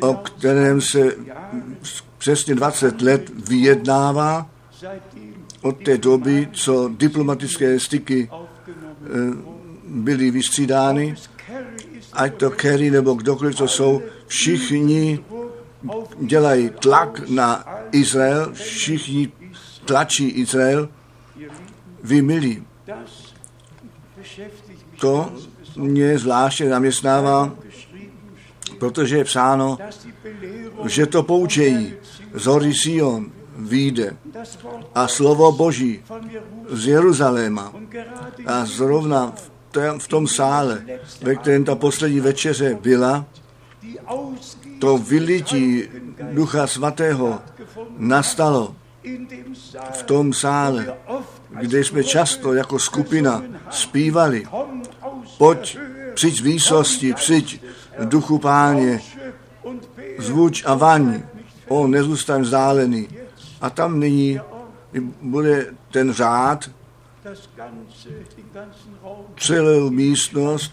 [0.00, 1.16] o kterém se
[2.18, 4.50] přesně 20 let vyjednává
[5.62, 9.08] od té doby, co diplomatické styky eh,
[9.86, 11.14] byly vystřídány,
[12.12, 15.24] ať to Kerry nebo kdokoliv to jsou, všichni
[16.20, 19.32] dělají tlak na Izrael, všichni
[19.84, 20.88] tlačí Izrael.
[22.02, 22.64] Vy milí,
[25.02, 25.32] to
[25.76, 27.50] mě zvláště zaměstnává,
[28.78, 29.78] protože je psáno,
[30.86, 31.94] že to poučejí
[32.34, 34.16] z hory Sion výjde
[34.94, 36.02] a slovo Boží
[36.70, 37.72] z Jeruzaléma
[38.46, 39.52] a zrovna v
[39.98, 40.84] v tom sále,
[41.22, 43.24] ve kterém ta poslední večeře byla,
[44.78, 45.88] to vylití
[46.32, 47.40] Ducha Svatého
[47.96, 48.76] nastalo
[49.92, 50.94] v tom sále,
[51.60, 54.44] kde jsme často jako skupina zpívali.
[55.38, 55.78] Pojď,
[56.14, 57.62] přijď z výsosti, přijď
[58.04, 59.00] duchu páně,
[60.18, 61.22] zvuč a vaň,
[61.68, 63.08] o, nezůstaň vzdálený.
[63.60, 64.40] A tam nyní
[65.22, 66.70] bude ten řád,
[69.36, 70.72] celou místnost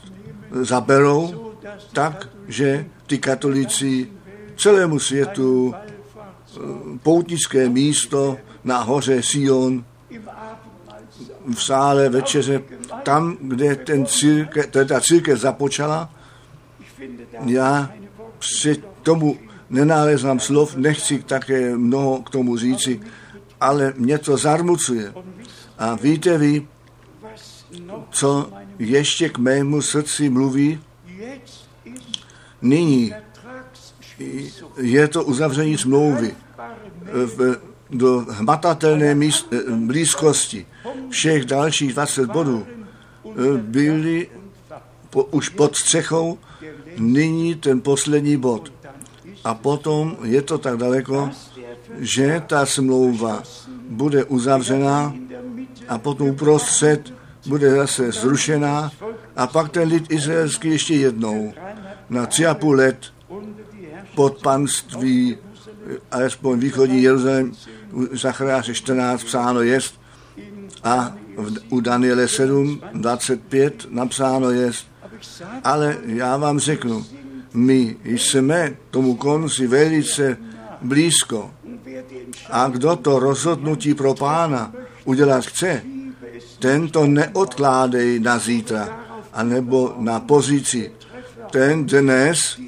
[0.52, 1.54] zaberou
[1.94, 4.10] tak, že ty katolíci
[4.58, 6.60] celému světu eh,
[7.04, 9.86] poutnické místo na hoře Sion
[11.54, 12.62] v sále večeře,
[13.04, 16.10] tam, kde ten círke, ta církev započala,
[17.46, 17.92] já
[18.40, 19.38] při tomu
[19.70, 23.02] nenálezám slov, nechci také mnoho k tomu říci,
[23.62, 25.14] ale mě to zarmucuje.
[25.78, 26.68] A víte vy,
[28.10, 30.80] co ještě k mému srdci mluví?
[32.62, 33.14] Nyní
[34.78, 36.36] je to uzavření smlouvy
[37.14, 40.66] v, do hmatatelné míst, eh, blízkosti.
[41.10, 44.30] Všech dalších 20 bodů eh, byly
[45.10, 46.38] po, už pod střechou,
[46.98, 48.74] nyní ten poslední bod.
[49.44, 51.30] A potom je to tak daleko,
[52.00, 53.44] že ta smlouva
[53.90, 55.14] bude uzavřená
[55.88, 57.14] a potom uprostřed
[57.48, 58.92] bude zase zrušená
[59.36, 61.54] a pak ten lid izraelský ještě jednou
[62.10, 63.14] na tři a půl let
[64.16, 65.38] pod panství
[66.12, 67.52] alespoň východní Jeruzalém,
[67.92, 70.00] u Zachariáše 14 psáno jest
[70.84, 71.16] a
[71.70, 74.88] u Daniele 7, 25 napsáno jest,
[75.64, 77.06] ale já vám řeknu,
[77.54, 80.38] my jsme tomu konci velice
[80.82, 81.52] blízko.
[82.50, 84.74] A kdo to rozhodnutí pro pána
[85.06, 85.82] udělat chce,
[86.60, 89.00] tento neodkládej na zítra,
[89.34, 90.92] anebo na pozici.
[91.52, 92.60] ten dnes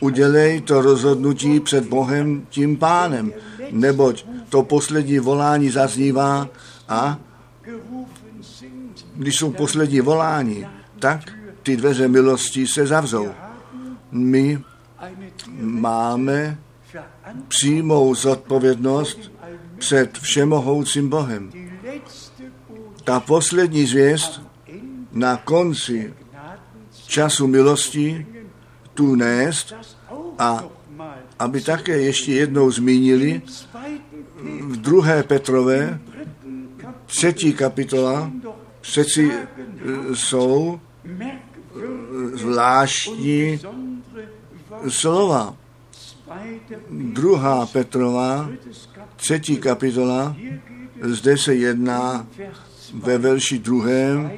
[0.00, 3.32] udělej to rozhodnutí před Bohem tím pánem,
[3.70, 6.48] neboť to poslední volání zaznívá
[6.88, 7.18] a
[9.14, 10.66] když jsou poslední volání,
[10.98, 11.20] tak
[11.62, 13.28] ty dveře milosti se zavřou.
[14.10, 14.62] My
[15.60, 16.58] máme
[17.48, 19.32] přímou zodpovědnost
[19.78, 21.50] před všemohoucím Bohem.
[23.04, 24.42] Ta poslední zvěst
[25.12, 26.14] na konci
[27.06, 28.26] času milosti
[28.94, 29.74] tu nést
[30.38, 30.64] a
[31.38, 33.42] aby také ještě jednou zmínili
[34.62, 36.00] v druhé Petrové,
[37.06, 38.32] třetí kapitola,
[38.80, 39.46] přeci e,
[40.16, 40.80] jsou
[41.20, 41.38] e,
[42.32, 43.60] zvláštní
[44.88, 45.56] slova.
[46.90, 48.50] Druhá Petrova,
[49.16, 50.36] třetí kapitola,
[51.02, 52.26] zde se jedná
[52.94, 54.30] ve verši druhém,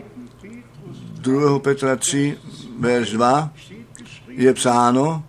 [1.20, 1.58] 2.
[1.58, 2.38] Petra 3,
[2.78, 3.52] verš 2,
[4.28, 5.24] je psáno,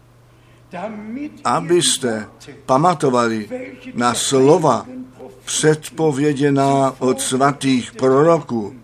[1.43, 2.27] abyste
[2.65, 3.49] pamatovali
[3.93, 4.85] na slova
[5.45, 8.75] předpověděná od svatých proroků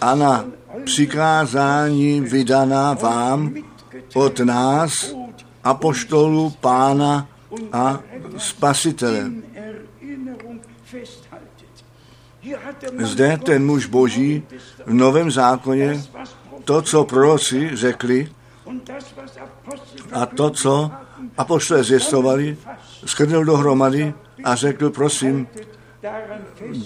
[0.00, 0.44] a na
[0.84, 3.54] přikázání vydaná vám
[4.14, 5.14] od nás,
[5.64, 7.28] apoštolů Pána
[7.72, 8.00] a
[8.36, 9.30] Spasitele.
[12.98, 14.42] Zde ten muž boží
[14.86, 16.02] v Novém zákoně
[16.64, 18.28] to, co proroci řekli
[20.12, 20.90] a to, co
[21.38, 22.56] apoštole zjistovali,
[23.06, 24.14] skrnul dohromady
[24.44, 25.46] a řekl, prosím,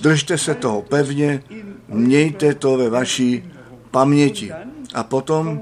[0.00, 1.42] držte se toho pevně,
[1.88, 3.52] mějte to ve vaší
[3.90, 4.52] paměti.
[4.94, 5.60] A potom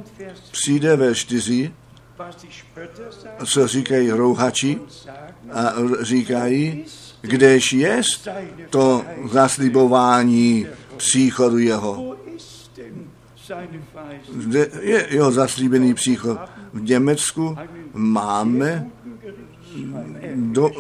[0.51, 1.73] přijde ve čtyři,
[3.47, 4.79] co říkají rouhači
[5.53, 6.85] a říkají,
[7.21, 8.01] kdež je
[8.71, 10.67] to zaslibování
[10.97, 12.17] příchodu jeho.
[14.35, 16.39] Kde je jeho zaslíbený příchod?
[16.73, 17.57] V Německu
[17.93, 18.87] máme
[20.35, 20.71] do,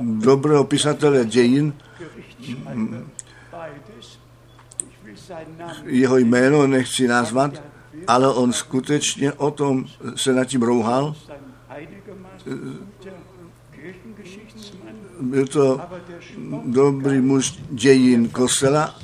[0.00, 1.74] dobrého pisatele dějin,
[5.84, 7.62] jeho jméno nechci nazvat,
[8.06, 11.14] ale on skutečně o tom se nad tím rouhal.
[15.20, 15.80] Byl to
[16.64, 18.98] dobrý muž dějin kostela,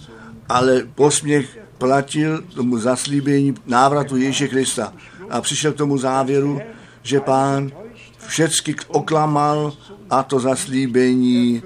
[0.49, 4.93] ale posměch platil tomu zaslíbení návratu Ježíše Krista.
[5.31, 6.61] A přišel k tomu závěru,
[7.03, 7.71] že pán
[8.27, 9.73] všecky oklamal
[10.11, 11.63] a to zaslíbení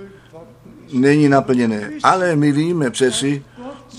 [0.93, 1.91] není naplněné.
[2.03, 3.45] Ale my víme přeci,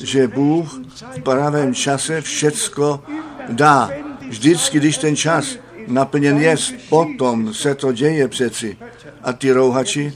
[0.04, 0.82] že Bůh
[1.18, 3.04] v pravém čase všecko
[3.50, 3.90] dá.
[4.30, 5.56] Vždycky, když ten čas
[5.88, 6.56] naplněn je,
[6.90, 8.78] potom se to děje přeci.
[9.24, 10.14] A ty rouhači,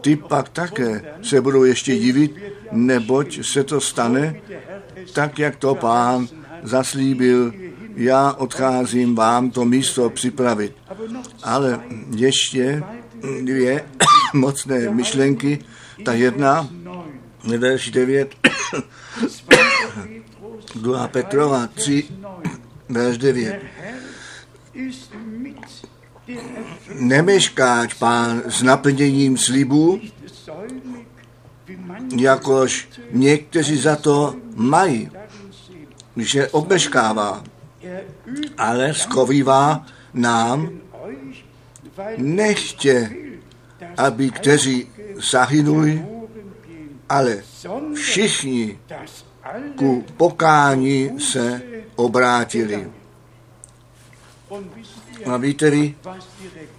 [0.00, 2.34] ty pak také se budou ještě divit,
[2.72, 4.40] neboť se to stane
[5.12, 6.28] tak, jak to pán
[6.62, 7.52] zaslíbil.
[7.94, 10.76] Já odcházím vám to místo připravit.
[11.42, 11.80] Ale
[12.16, 12.82] ještě
[13.44, 13.84] dvě
[14.34, 15.58] mocné myšlenky.
[16.04, 16.68] Ta jedna,
[17.58, 18.34] verš 9,
[20.74, 21.08] 2.
[21.12, 22.04] Petrova 3,
[22.88, 23.62] verš 9.
[26.94, 30.00] Nemeškáč pán s naplněním slibů,
[32.16, 35.10] jakož někteří za to mají,
[36.16, 37.44] že obeškává,
[38.58, 40.70] ale skovývá nám,
[42.16, 43.10] nechtě,
[43.96, 44.88] aby kteří
[45.30, 46.06] zahynuli,
[47.08, 47.42] ale
[47.94, 48.78] všichni
[49.76, 51.62] ku pokání se
[51.96, 52.90] obrátili.
[55.26, 55.94] A víte vy,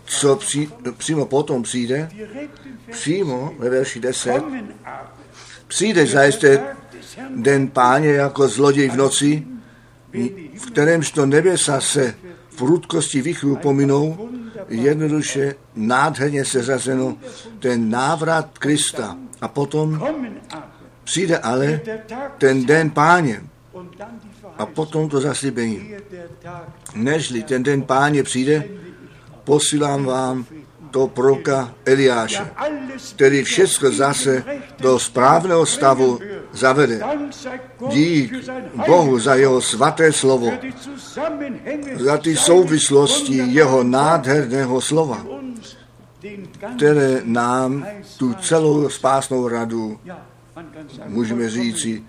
[0.06, 2.10] co při, přímo potom přijde?
[2.92, 4.44] Přímo ve verši 10
[5.72, 6.76] přijde zajisté
[7.36, 9.48] den páně jako zloděj v noci,
[10.58, 12.16] v kterémž to nebesa se
[12.50, 14.30] v prudkosti vychru pominou,
[14.68, 17.18] jednoduše nádherně seřazeno
[17.60, 19.18] ten návrat Krista.
[19.42, 20.04] A potom
[21.04, 21.82] přijde ale
[22.38, 23.42] ten den páně
[24.58, 25.96] a potom to zaslíbení.
[26.96, 28.64] Nežli ten den páně přijde,
[29.44, 30.46] posílám vám
[30.92, 32.48] do proka Eliáše,
[33.16, 34.44] který všechno zase
[34.80, 36.20] do správného stavu
[36.52, 37.02] zavede.
[37.90, 38.34] Dík
[38.88, 40.52] Bohu za jeho svaté slovo,
[41.96, 45.26] za ty souvislosti jeho nádherného slova,
[46.76, 47.86] které nám
[48.18, 50.00] tu celou spásnou radu,
[51.06, 52.04] můžeme říci,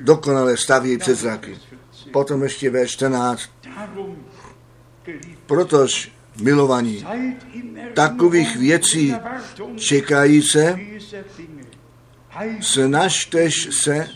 [0.00, 1.58] dokonale staví před zraky.
[2.12, 3.42] Potom ještě ve 14.
[5.46, 7.04] Protož milovaní,
[7.94, 9.14] takových věcí
[9.76, 10.78] čekajíce,
[12.60, 14.08] snažtež se,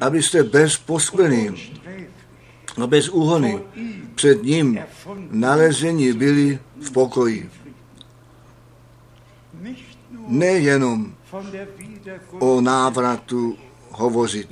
[0.00, 1.48] abyste bez poskvrný
[2.82, 3.60] a bez úhony
[4.14, 4.78] před ním
[5.30, 7.50] nalezení byli v pokoji.
[10.26, 11.14] Nejenom
[12.38, 13.58] o návratu
[13.96, 14.48] hovořit.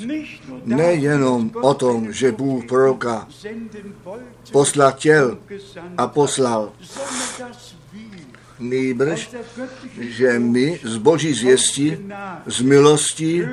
[0.64, 3.28] Nejenom o tom, že Bůh proroka
[4.52, 5.38] poslal chtěl
[5.98, 6.72] a poslal,
[8.58, 9.30] nýbrž,
[9.98, 11.98] že my z boží zvěsti,
[12.46, 13.48] z milosti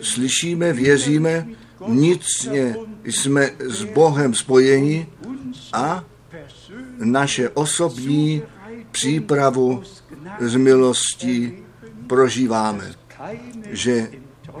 [0.00, 1.46] slyšíme, věříme,
[1.86, 5.06] nicně jsme s Bohem spojeni
[5.72, 6.04] a
[6.98, 8.42] naše osobní
[8.90, 9.82] přípravu
[10.40, 11.62] z milosti
[12.06, 12.94] prožíváme.
[13.70, 14.08] Že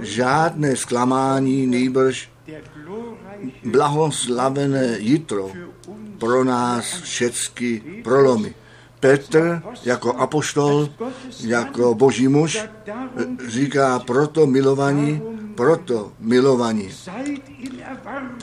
[0.00, 2.30] žádné zklamání, nýbrž
[3.64, 5.50] blahoslavené jitro
[6.18, 8.54] pro nás všecky prolomy.
[9.00, 10.88] Petr jako apoštol,
[11.44, 12.64] jako boží muž
[13.46, 15.22] říká proto milovaní,
[15.54, 16.88] proto milovaní.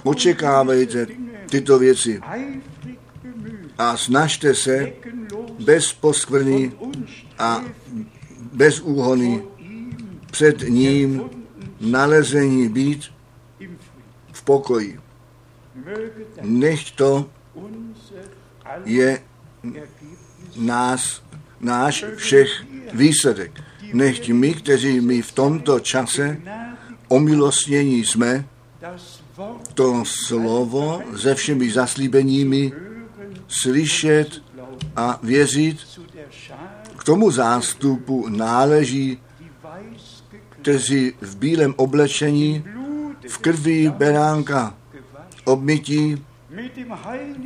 [0.03, 1.07] Očekávejte
[1.49, 2.21] tyto věci
[3.77, 4.91] a snažte se
[5.65, 6.71] bez poskvrny
[7.39, 7.63] a
[8.53, 9.43] bez úhony
[10.31, 11.40] před ním
[11.81, 13.11] nalezení být
[14.31, 14.99] v pokoji.
[16.41, 17.29] Nech to
[18.85, 19.21] je
[20.55, 21.23] nás,
[21.59, 22.49] náš všech
[22.93, 23.61] výsledek.
[23.93, 26.41] Nechť my, kteří my v tomto čase
[27.07, 28.45] omilostnění jsme,
[29.73, 32.71] to slovo se všemi zaslíbeními
[33.47, 34.41] slyšet
[34.95, 35.77] a věřit,
[36.97, 39.19] k tomu zástupu náleží,
[40.61, 42.63] kteří v bílém oblečení,
[43.27, 44.73] v krvi beránka
[45.45, 46.25] obmytí,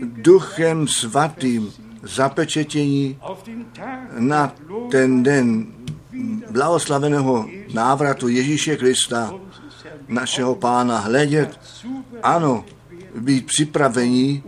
[0.02, 3.20] duchem svatým zapečetění
[4.20, 4.56] na
[4.92, 5.68] ten den
[6.52, 9.34] blahoslaveného návratu Ježíše Krista,
[10.08, 11.60] našeho pána, hledět,
[12.24, 12.66] ano,
[13.16, 14.44] být připravení,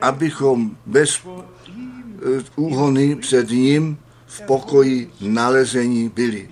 [0.00, 6.48] abychom bez eh, úhony před ním v pokoji nalezení byli.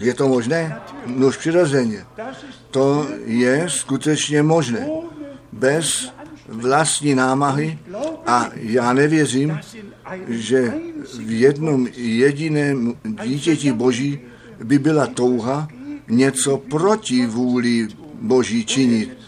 [0.00, 0.80] Je to možné?
[1.06, 2.04] Nož přirozeně.
[2.70, 4.88] To je skutečně možné.
[5.52, 6.12] Bez
[6.48, 7.78] vlastní námahy
[8.26, 9.58] a já nevěřím,
[10.28, 10.74] že
[11.18, 12.94] v jednom jediném
[13.24, 14.20] dítěti Boží
[14.64, 15.68] by byla touha
[16.08, 17.88] něco proti vůli
[18.20, 19.18] Boží činit,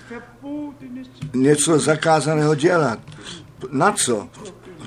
[1.34, 2.98] něco zakázaného dělat.
[3.70, 4.28] Na co?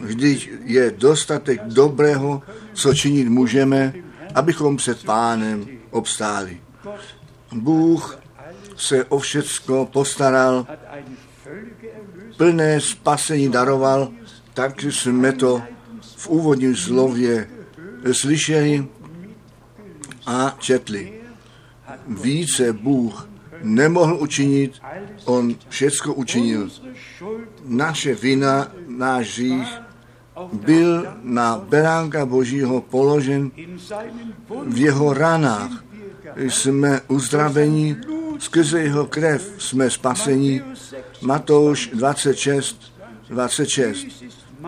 [0.02, 2.42] Když je dostatek dobrého,
[2.76, 3.94] co činit můžeme,
[4.36, 6.62] abychom před pánem obstáli.
[7.52, 8.20] Bůh
[8.78, 10.68] se o všecko postaral,
[12.38, 14.12] plné spasení daroval,
[14.54, 15.64] tak jsme to
[16.16, 17.50] v úvodním slově
[18.12, 18.88] slyšeli
[20.26, 21.22] a četli.
[22.08, 23.30] Více Bůh
[23.62, 24.82] nemohl učinit,
[25.26, 26.70] on všecko učinil.
[27.66, 29.85] Naše vina, náš řích
[30.54, 33.52] byl na beránka Božího položen
[34.66, 35.84] v jeho ranách.
[36.36, 37.98] Jsme uzdraveni,
[38.40, 40.62] skrze jeho krev jsme spaseni.
[41.22, 42.94] Matouš 26,
[43.30, 44.08] 26.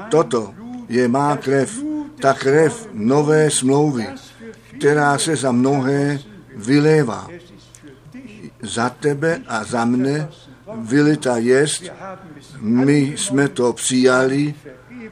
[0.09, 0.53] Toto
[0.89, 1.83] je má krev,
[2.21, 4.07] ta krev nové smlouvy,
[4.77, 6.19] která se za mnohé
[6.55, 7.27] vylévá.
[8.61, 10.27] Za tebe a za mne
[10.81, 11.83] vylita jest,
[12.61, 14.55] my jsme to přijali,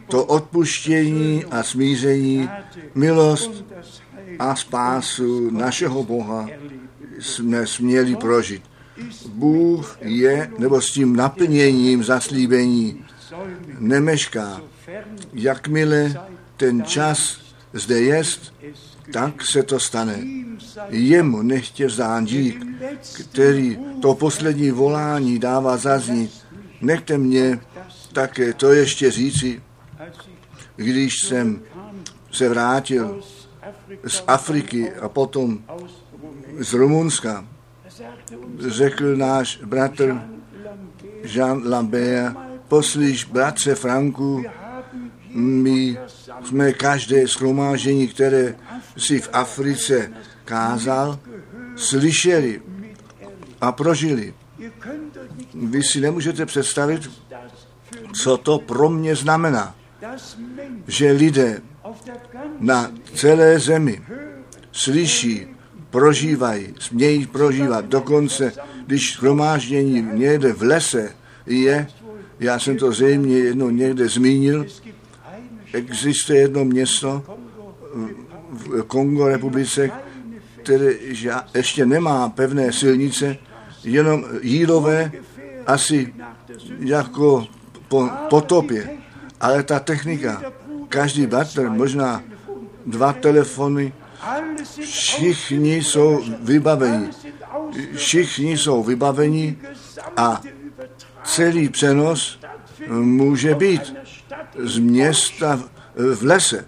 [0.07, 2.49] to odpuštění a smíření,
[2.95, 3.65] milost
[4.39, 6.47] a spásu našeho Boha
[7.19, 8.63] jsme směli prožít.
[9.27, 13.05] Bůh je, nebo s tím naplněním zaslíbení
[13.79, 14.61] nemešká.
[15.33, 16.13] Jakmile
[16.57, 17.37] ten čas
[17.73, 18.53] zde jest,
[19.13, 20.19] tak se to stane.
[20.89, 22.65] Jemu nechtě vzdán dík,
[23.31, 26.31] který to poslední volání dává zaznít.
[26.81, 27.59] Nechte mě
[28.13, 29.61] také to ještě říci,
[30.75, 31.61] když jsem
[32.31, 33.21] se vrátil
[34.07, 35.59] z Afriky a potom
[36.59, 37.47] z Rumunska,
[38.59, 40.21] řekl náš bratr
[41.23, 42.37] Jean Lambert,
[42.67, 44.43] poslíš bratře Franku,
[45.35, 45.97] my
[46.43, 48.55] jsme každé schromážení, které
[48.97, 50.11] si v Africe
[50.45, 51.19] kázal,
[51.75, 52.61] slyšeli
[53.61, 54.33] a prožili.
[55.53, 57.11] Vy si nemůžete představit,
[58.13, 59.75] co to pro mě znamená,
[60.87, 61.61] že lidé
[62.59, 64.01] na celé zemi
[64.71, 65.47] slyší,
[65.89, 67.85] prožívají, smějí prožívat.
[67.85, 68.53] Dokonce,
[68.85, 71.87] když schromáždění někde v lese je,
[72.39, 74.65] já jsem to zřejmě jednou někde zmínil,
[75.73, 77.23] existuje jedno město
[78.51, 79.91] v Kongo republice,
[80.63, 80.91] které
[81.55, 83.37] ještě nemá pevné silnice,
[83.83, 85.11] jenom jílové
[85.67, 86.13] asi
[86.79, 87.47] jako
[87.87, 89.04] po potopě.
[89.41, 90.41] Ale ta technika,
[90.89, 92.23] každý bratr, možná
[92.85, 93.93] dva telefony,
[94.81, 97.09] všichni jsou vybaveni.
[97.95, 99.57] Všichni jsou vybaveni
[100.17, 100.41] a
[101.23, 102.39] celý přenos
[102.89, 103.95] může být
[104.63, 105.63] z města
[105.95, 106.65] v lese,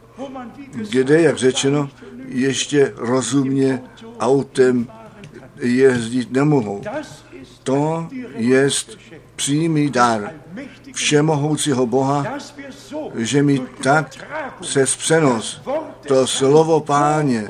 [0.89, 1.89] kde, jak řečeno,
[2.27, 3.83] ještě rozumně
[4.19, 4.87] autem
[5.59, 6.83] jezdit nemohou.
[7.67, 8.69] To je
[9.35, 10.31] přímý dar
[10.93, 12.37] všemohoucího Boha,
[13.15, 14.15] že mi tak
[14.61, 15.61] se přenos,
[16.07, 17.47] to slovo páně,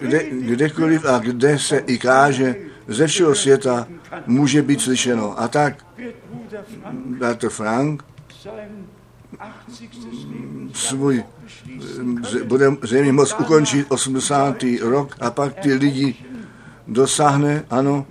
[0.00, 2.56] kde, kdekoliv a kde se i káže,
[2.88, 3.86] ze všeho světa
[4.26, 5.40] může být slyšeno.
[5.40, 5.86] A tak
[7.18, 8.04] bratr Frank
[10.74, 11.24] svůj
[12.44, 14.64] bude zřejmě moc ukončit 80.
[14.82, 16.16] rok a pak ty lidi
[16.88, 18.06] dosáhne, ano,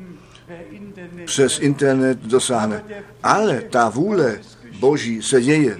[1.25, 2.83] přes internet dosáhne.
[3.23, 4.39] Ale ta vůle
[4.79, 5.77] Boží se děje.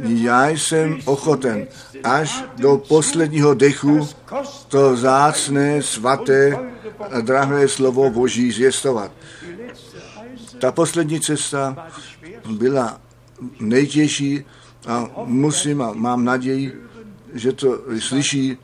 [0.00, 1.66] Já jsem ochoten
[2.04, 4.08] až do posledního dechu
[4.68, 6.58] to zácné, svaté
[7.20, 9.12] drahé slovo Boží zjistovat.
[10.60, 11.88] Ta poslední cesta
[12.50, 13.00] byla
[13.60, 14.44] nejtěžší
[14.86, 16.82] a musím a mám naději,
[17.34, 18.56] že to slyší,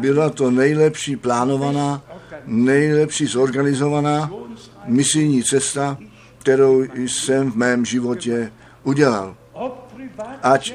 [0.00, 2.02] byla to nejlepší plánovaná,
[2.46, 4.30] nejlepší zorganizovaná
[4.86, 5.98] misijní cesta,
[6.38, 8.52] kterou jsem v mém životě
[8.82, 9.36] udělal.
[10.42, 10.74] Ať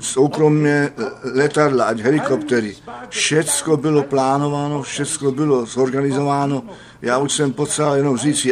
[0.00, 0.92] soukromně
[1.34, 2.76] letadla, ať helikoptery,
[3.08, 6.62] všecko bylo plánováno, všecko bylo zorganizováno.
[7.02, 8.46] Já už jsem potřeboval jenom říct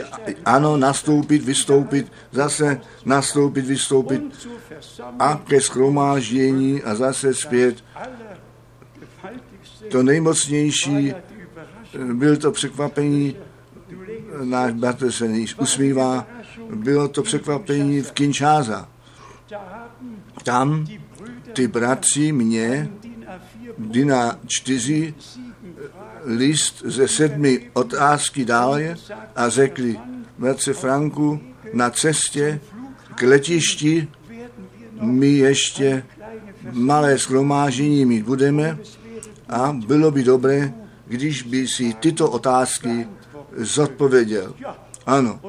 [0.44, 4.48] ano, nastoupit, vystoupit, zase nastoupit, vystoupit
[5.18, 7.84] a ke skromáždění a zase zpět.
[9.90, 11.14] To nejmocnější
[12.12, 13.36] byl to překvapení,
[14.44, 16.26] náš bratr se již usmívá,
[16.74, 18.88] bylo to překvapení v Kinshasa.
[20.44, 20.86] Tam
[21.52, 22.90] ty bratři mě
[23.78, 25.14] Dina 4
[26.24, 28.96] list ze sedmi otázky dále
[29.36, 29.98] a řekli,
[30.38, 31.40] bratře Franku,
[31.72, 32.60] na cestě
[33.14, 34.08] k letišti
[35.00, 36.04] my ještě
[36.72, 38.78] malé schromážení mít budeme
[39.48, 40.72] a bylo by dobré,
[41.06, 43.06] když by si tyto otázky
[43.56, 44.54] zodpověděl.
[45.06, 45.40] Ano.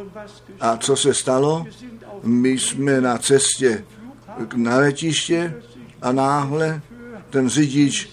[0.60, 1.66] A co se stalo?
[2.24, 3.86] My jsme na cestě
[4.56, 5.54] na letiště
[6.02, 6.82] a náhle
[7.30, 8.10] ten řidič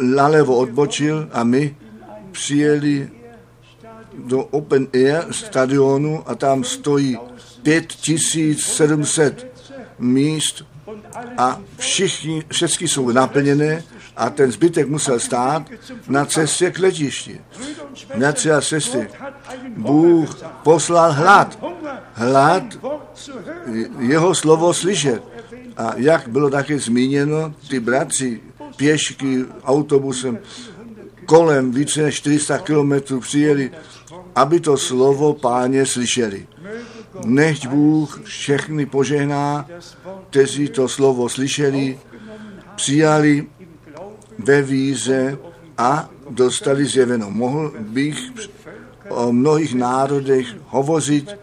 [0.00, 1.76] nalevo odbočil a my
[2.32, 3.10] přijeli
[4.18, 7.18] do Open Air stadionu a tam stojí
[7.62, 9.52] 5700
[9.98, 10.64] míst
[11.38, 13.84] a všichni, všechny jsou naplněné
[14.16, 15.62] a ten zbytek musel stát
[16.08, 17.40] na cestě k letišti.
[18.16, 19.08] Bratři a sestry,
[19.76, 21.58] Bůh poslal hlad.
[22.12, 22.62] Hlad,
[23.98, 25.22] jeho slovo slyšet.
[25.76, 28.40] A jak bylo také zmíněno, ty bratři
[28.76, 30.38] pěšky, autobusem,
[31.26, 33.70] kolem více než 400 kilometrů přijeli,
[34.34, 36.46] aby to slovo páně slyšeli.
[37.24, 39.66] Nechť Bůh všechny požehná,
[40.30, 41.98] kteří to slovo slyšeli,
[42.76, 43.46] přijali
[44.38, 45.38] ve víze
[45.78, 47.30] a dostali zjeveno.
[47.30, 48.18] Mohl bych
[49.08, 51.36] o mnohých národech hovořit,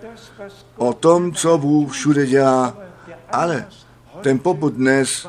[0.78, 2.78] o tom, co Bůh všude dělá,
[3.32, 3.68] ale
[4.22, 5.28] ten poput dnes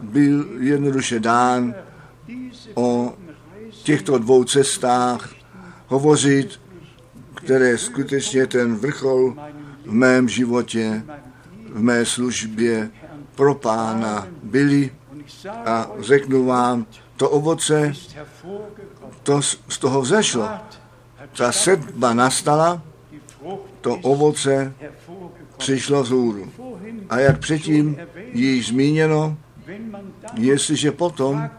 [0.00, 1.74] byl jednoduše dán
[2.74, 3.14] o
[3.82, 5.30] těchto dvou cestách
[5.86, 6.60] hovořit,
[7.34, 9.36] které skutečně ten vrchol
[9.86, 11.02] v mém životě,
[11.72, 12.90] v mé službě
[13.34, 14.90] pro pána byly
[15.46, 16.86] a řeknu vám,
[17.16, 17.92] to ovoce,
[19.22, 20.48] to z toho vzešlo.
[21.36, 22.82] Ta sedba nastala,
[23.80, 24.74] to ovoce
[25.56, 26.52] přišlo z hůru.
[27.10, 27.96] A jak předtím
[28.32, 29.36] již zmíněno,
[30.34, 31.50] jestliže potom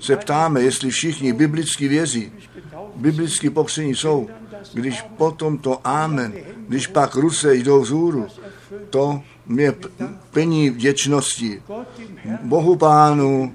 [0.00, 2.32] se ptáme, jestli všichni biblicky věří,
[2.96, 4.28] biblicky popření jsou,
[4.72, 6.32] když potom to amen,
[6.68, 8.26] když pak ruce jdou vzhůru,
[8.90, 9.74] to mě
[10.30, 11.62] plní vděčnosti
[12.42, 13.54] Bohu Pánu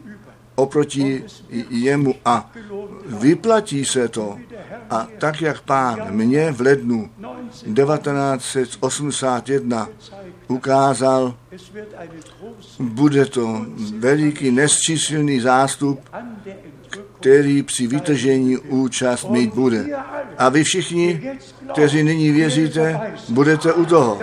[0.59, 1.23] oproti
[1.69, 2.51] jemu a
[3.05, 4.37] vyplatí se to.
[4.89, 7.09] A tak, jak pán mě v lednu
[7.75, 9.89] 1981
[10.47, 11.35] ukázal,
[12.79, 13.65] bude to
[13.97, 15.99] veliký nesčíslný zástup,
[17.19, 19.85] který při vytržení účast mít bude.
[20.37, 21.31] A vy všichni,
[21.73, 24.19] kteří nyní věříte, budete u toho.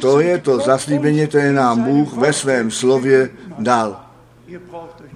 [0.00, 4.00] To je to zaslíbení, které nám Bůh ve svém slově dal.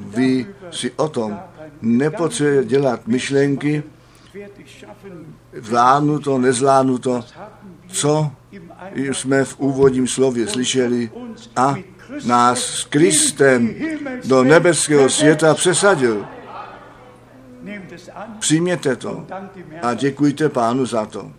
[0.05, 1.41] Vy si o tom
[1.83, 3.83] nepotřebujete dělat myšlenky,
[5.53, 7.25] Zvládnu to, nezvládnu to,
[7.89, 8.31] co
[8.93, 11.11] jsme v úvodním slově slyšeli
[11.57, 11.75] a
[12.27, 13.75] nás s Kristem
[14.25, 16.27] do nebeského světa přesadil.
[18.39, 19.27] Přijměte to
[19.83, 21.33] a děkujte pánu za to.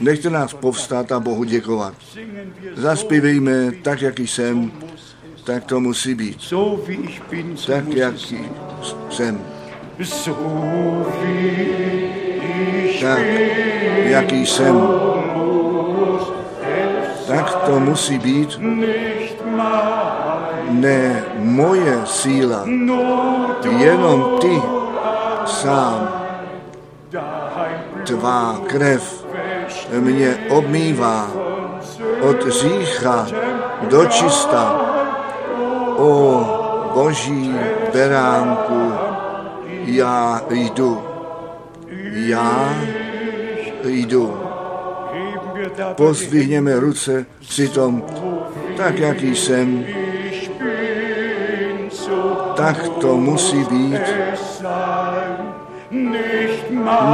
[0.00, 1.94] Nechte nás povstat a Bohu děkovat.
[2.74, 4.72] Zaspívejme tak, jak jsem,
[5.44, 6.54] tak to musí být.
[7.66, 8.14] Tak, jak
[9.10, 9.40] jsem.
[13.00, 13.20] Tak,
[14.04, 14.88] jaký jsem.
[17.26, 18.60] Tak to musí být.
[20.70, 22.64] Ne moje síla,
[23.78, 24.62] jenom ty
[25.46, 26.08] sám.
[28.04, 29.26] Tvá krev
[30.00, 31.30] mě obmývá
[32.20, 33.26] od řícha
[33.88, 34.93] do čista.
[35.96, 37.54] O boží
[37.92, 38.92] beránku,
[39.84, 41.02] já jdu.
[42.12, 42.74] Já
[43.84, 44.40] jdu.
[45.94, 48.02] Pozdvihněme ruce přitom,
[48.76, 49.84] tak jaký jsem,
[52.56, 54.00] tak to musí být.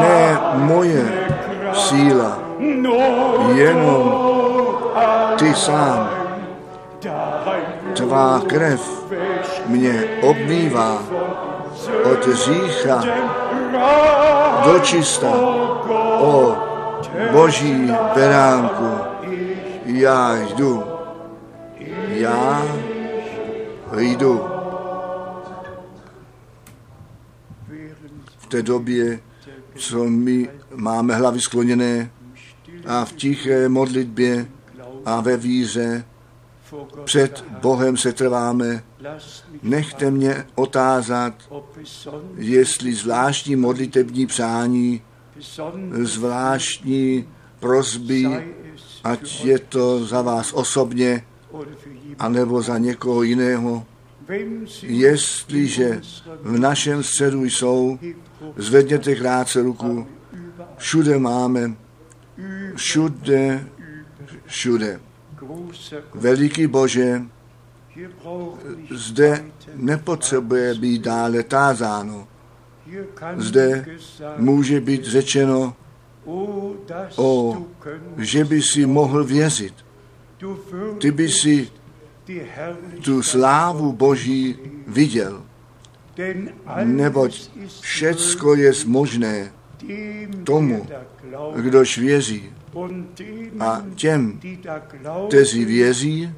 [0.00, 1.12] Ne moje
[1.72, 2.38] síla,
[3.54, 4.14] jenom
[5.38, 6.19] ty sám.
[7.94, 8.80] Tvá krev
[9.66, 11.02] mě obmývá
[12.04, 13.04] od řícha
[14.64, 15.30] do čista.
[16.20, 16.56] O
[17.32, 18.90] boží beránku,
[19.84, 20.84] já jdu.
[22.08, 22.62] Já
[23.98, 24.44] jdu.
[28.38, 29.20] V té době,
[29.74, 32.10] co my máme hlavy skloněné
[32.86, 34.46] a v tiché modlitbě
[35.04, 36.04] a ve víře
[37.04, 38.82] před Bohem se trváme.
[39.62, 41.34] Nechte mě otázat,
[42.36, 45.02] jestli zvláštní modlitební přání,
[46.02, 47.28] zvláštní
[47.60, 48.26] prozby,
[49.04, 51.24] ať je to za vás osobně,
[52.18, 53.86] anebo za někoho jiného,
[54.82, 56.00] jestliže
[56.42, 57.98] v našem středu jsou,
[58.56, 60.06] zvedněte krátce ruku,
[60.76, 61.74] všude máme,
[62.74, 63.66] všude,
[64.46, 65.00] všude.
[66.14, 67.22] Veliký Bože,
[68.90, 72.28] zde nepotřebuje být dále tázáno.
[73.36, 73.86] Zde
[74.36, 75.76] může být řečeno,
[77.16, 77.56] o,
[78.16, 79.74] že by si mohl věřit.
[80.98, 81.70] Ty by si
[83.04, 85.42] tu slávu Boží viděl.
[86.84, 89.52] Neboť všecko je možné
[90.44, 90.86] tomu,
[91.56, 92.52] kdož věří.
[93.60, 94.40] A těm,
[95.28, 96.32] kteří věří,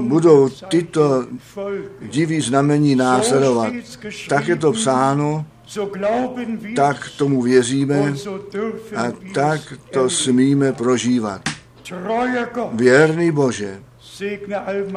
[0.00, 1.26] budou tyto
[2.00, 3.72] diví znamení následovat.
[4.28, 5.46] Tak je to psáno,
[6.76, 8.14] tak tomu věříme
[8.96, 11.42] a tak to smíme prožívat.
[12.72, 13.80] Věrný Bože,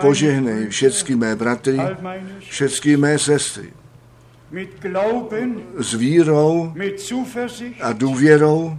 [0.02, 1.80] požehnej všechny mé bratry,
[2.40, 3.74] všechny mé sestry.
[5.78, 6.74] S vírou
[7.82, 8.78] a důvěrou,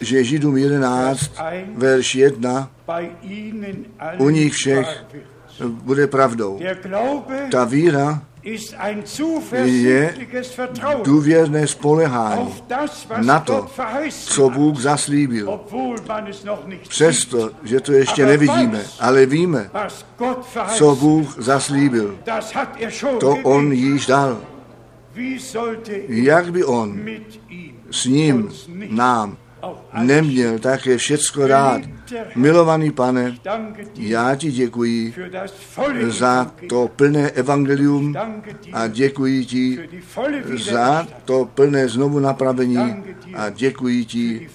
[0.00, 1.30] že Židům 11,
[1.74, 2.70] verš 1,
[4.18, 5.04] u nich všech
[5.64, 6.60] bude pravdou.
[7.50, 8.22] Ta víra
[9.54, 10.14] je
[11.04, 12.54] důvěrné spolehání
[13.16, 13.66] na to,
[14.10, 15.60] co Bůh zaslíbil.
[16.88, 19.70] Přesto, že to ještě nevidíme, ale víme,
[20.68, 22.18] co Bůh zaslíbil.
[23.20, 24.40] To On již dal.
[26.08, 27.00] Jak by On
[27.90, 28.48] s ním,
[28.90, 29.36] nám,
[30.02, 31.82] neměl také všecko rád.
[32.36, 33.36] Milovaný pane,
[33.96, 35.14] já ti děkuji
[36.08, 38.14] za to plné evangelium
[38.72, 39.88] a děkuji ti
[40.56, 43.04] za to plné znovu napravení
[43.34, 44.48] a děkuji ti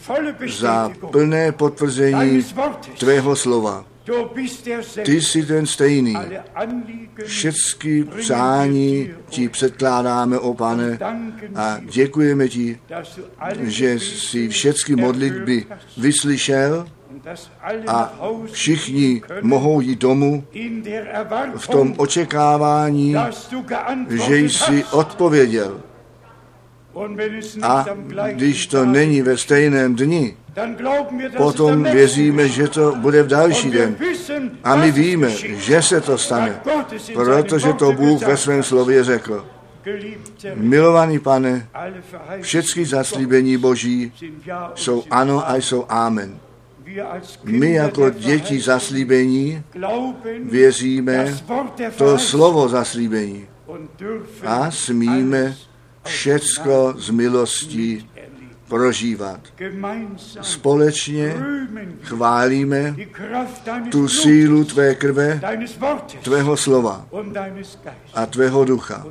[0.47, 2.43] za plné potvrzení
[2.97, 3.94] tvého slova.
[5.03, 6.15] Ty jsi ten stejný.
[7.25, 10.99] Všechny přání ti předkládáme, o pane,
[11.55, 12.79] a děkujeme ti,
[13.61, 15.65] že jsi všechny modlitby
[15.97, 16.87] vyslyšel
[17.87, 18.19] a
[18.51, 20.43] všichni mohou jít domů
[21.57, 23.15] v tom očekávání,
[24.09, 25.81] že jsi odpověděl.
[27.61, 27.85] A
[28.31, 30.37] když to není ve stejném dni,
[31.37, 33.95] potom věříme, že to bude v další den.
[34.63, 36.59] A my víme, že se to stane,
[37.13, 39.45] protože to Bůh ve svém slově řekl.
[40.55, 41.69] Milovaný pane,
[42.41, 44.11] všechny zaslíbení Boží
[44.75, 46.39] jsou ano a jsou amen.
[47.43, 49.63] My jako děti zaslíbení
[50.43, 51.37] věříme
[51.97, 53.47] to slovo zaslíbení.
[54.45, 55.55] A smíme
[56.03, 58.09] všecko z milostí
[58.68, 59.39] prožívat.
[60.41, 61.36] Společně
[62.01, 62.95] chválíme
[63.91, 65.41] tu sílu tvé krve,
[66.24, 67.07] tvého slova
[68.13, 69.05] a tvého ducha.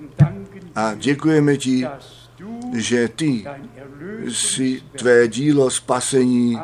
[0.75, 1.87] A děkujeme ti,
[2.75, 3.45] že ty
[4.29, 6.59] si tvé dílo spasení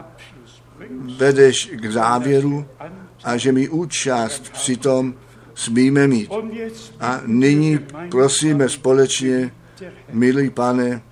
[1.18, 2.66] vedeš k závěru
[3.24, 5.14] a že mi účast přitom
[5.54, 6.30] smíme mít.
[7.00, 7.78] A nyní
[8.10, 9.52] prosíme společně,
[10.12, 11.02] milý pane,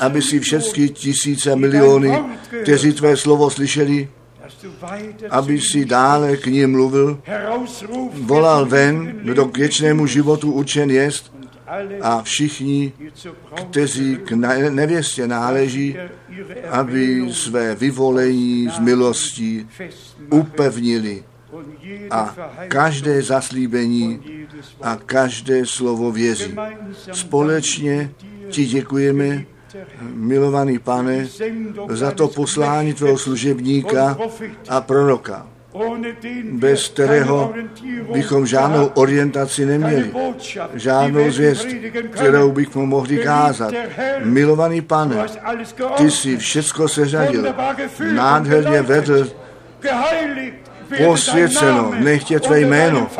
[0.00, 2.18] aby si všechny tisíce miliony,
[2.62, 4.08] kteří tvé slovo slyšeli,
[5.30, 7.20] aby si dále k ním mluvil,
[8.12, 11.32] volal ven, kdo k věčnému životu učen jest
[12.00, 12.92] a všichni,
[13.70, 15.96] kteří k ne- nevěstě náleží,
[16.70, 19.68] aby své vyvolení z milostí
[20.30, 21.24] upevnili.
[22.10, 22.36] A
[22.68, 24.20] každé zaslíbení
[24.82, 26.54] a každé slovo věří.
[27.12, 28.10] Společně
[28.50, 29.44] ti děkujeme,
[30.14, 31.26] milovaný pane,
[31.88, 34.18] za to poslání tvého služebníka
[34.68, 35.46] a proroka,
[36.52, 37.54] bez kterého
[38.12, 40.12] bychom žádnou orientaci neměli,
[40.74, 41.66] žádnou zvěst,
[42.10, 43.74] kterou bychom mohli kázat.
[44.24, 45.26] Milovaný pane,
[45.96, 47.54] ty jsi všecko seřadil,
[48.14, 49.28] nádherně vedl,
[50.98, 53.10] posvěceno, nechtě tvé jméno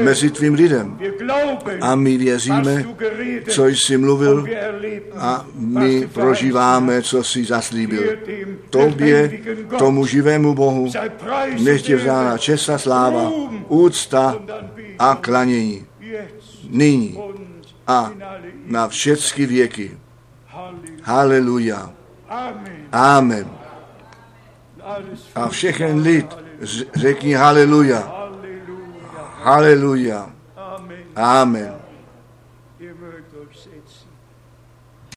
[0.00, 0.98] mezi tvým lidem.
[1.80, 2.84] A my věříme,
[3.48, 4.46] co jsi mluvil
[5.16, 8.02] a my prožíváme, co jsi zaslíbil.
[8.70, 9.40] Tobě,
[9.78, 10.92] tomu živému Bohu,
[11.62, 13.30] nech tě vzána čest a sláva,
[13.68, 14.36] úcta
[14.98, 15.86] a klanění.
[16.70, 17.18] Nyní
[17.86, 18.12] a
[18.66, 19.90] na všechny věky.
[21.02, 21.90] Haleluja.
[22.92, 23.50] Amen.
[25.34, 26.26] A všechen lid
[26.96, 28.12] řekni haleluja.
[29.42, 30.30] Haleluja.
[31.16, 31.79] Amen.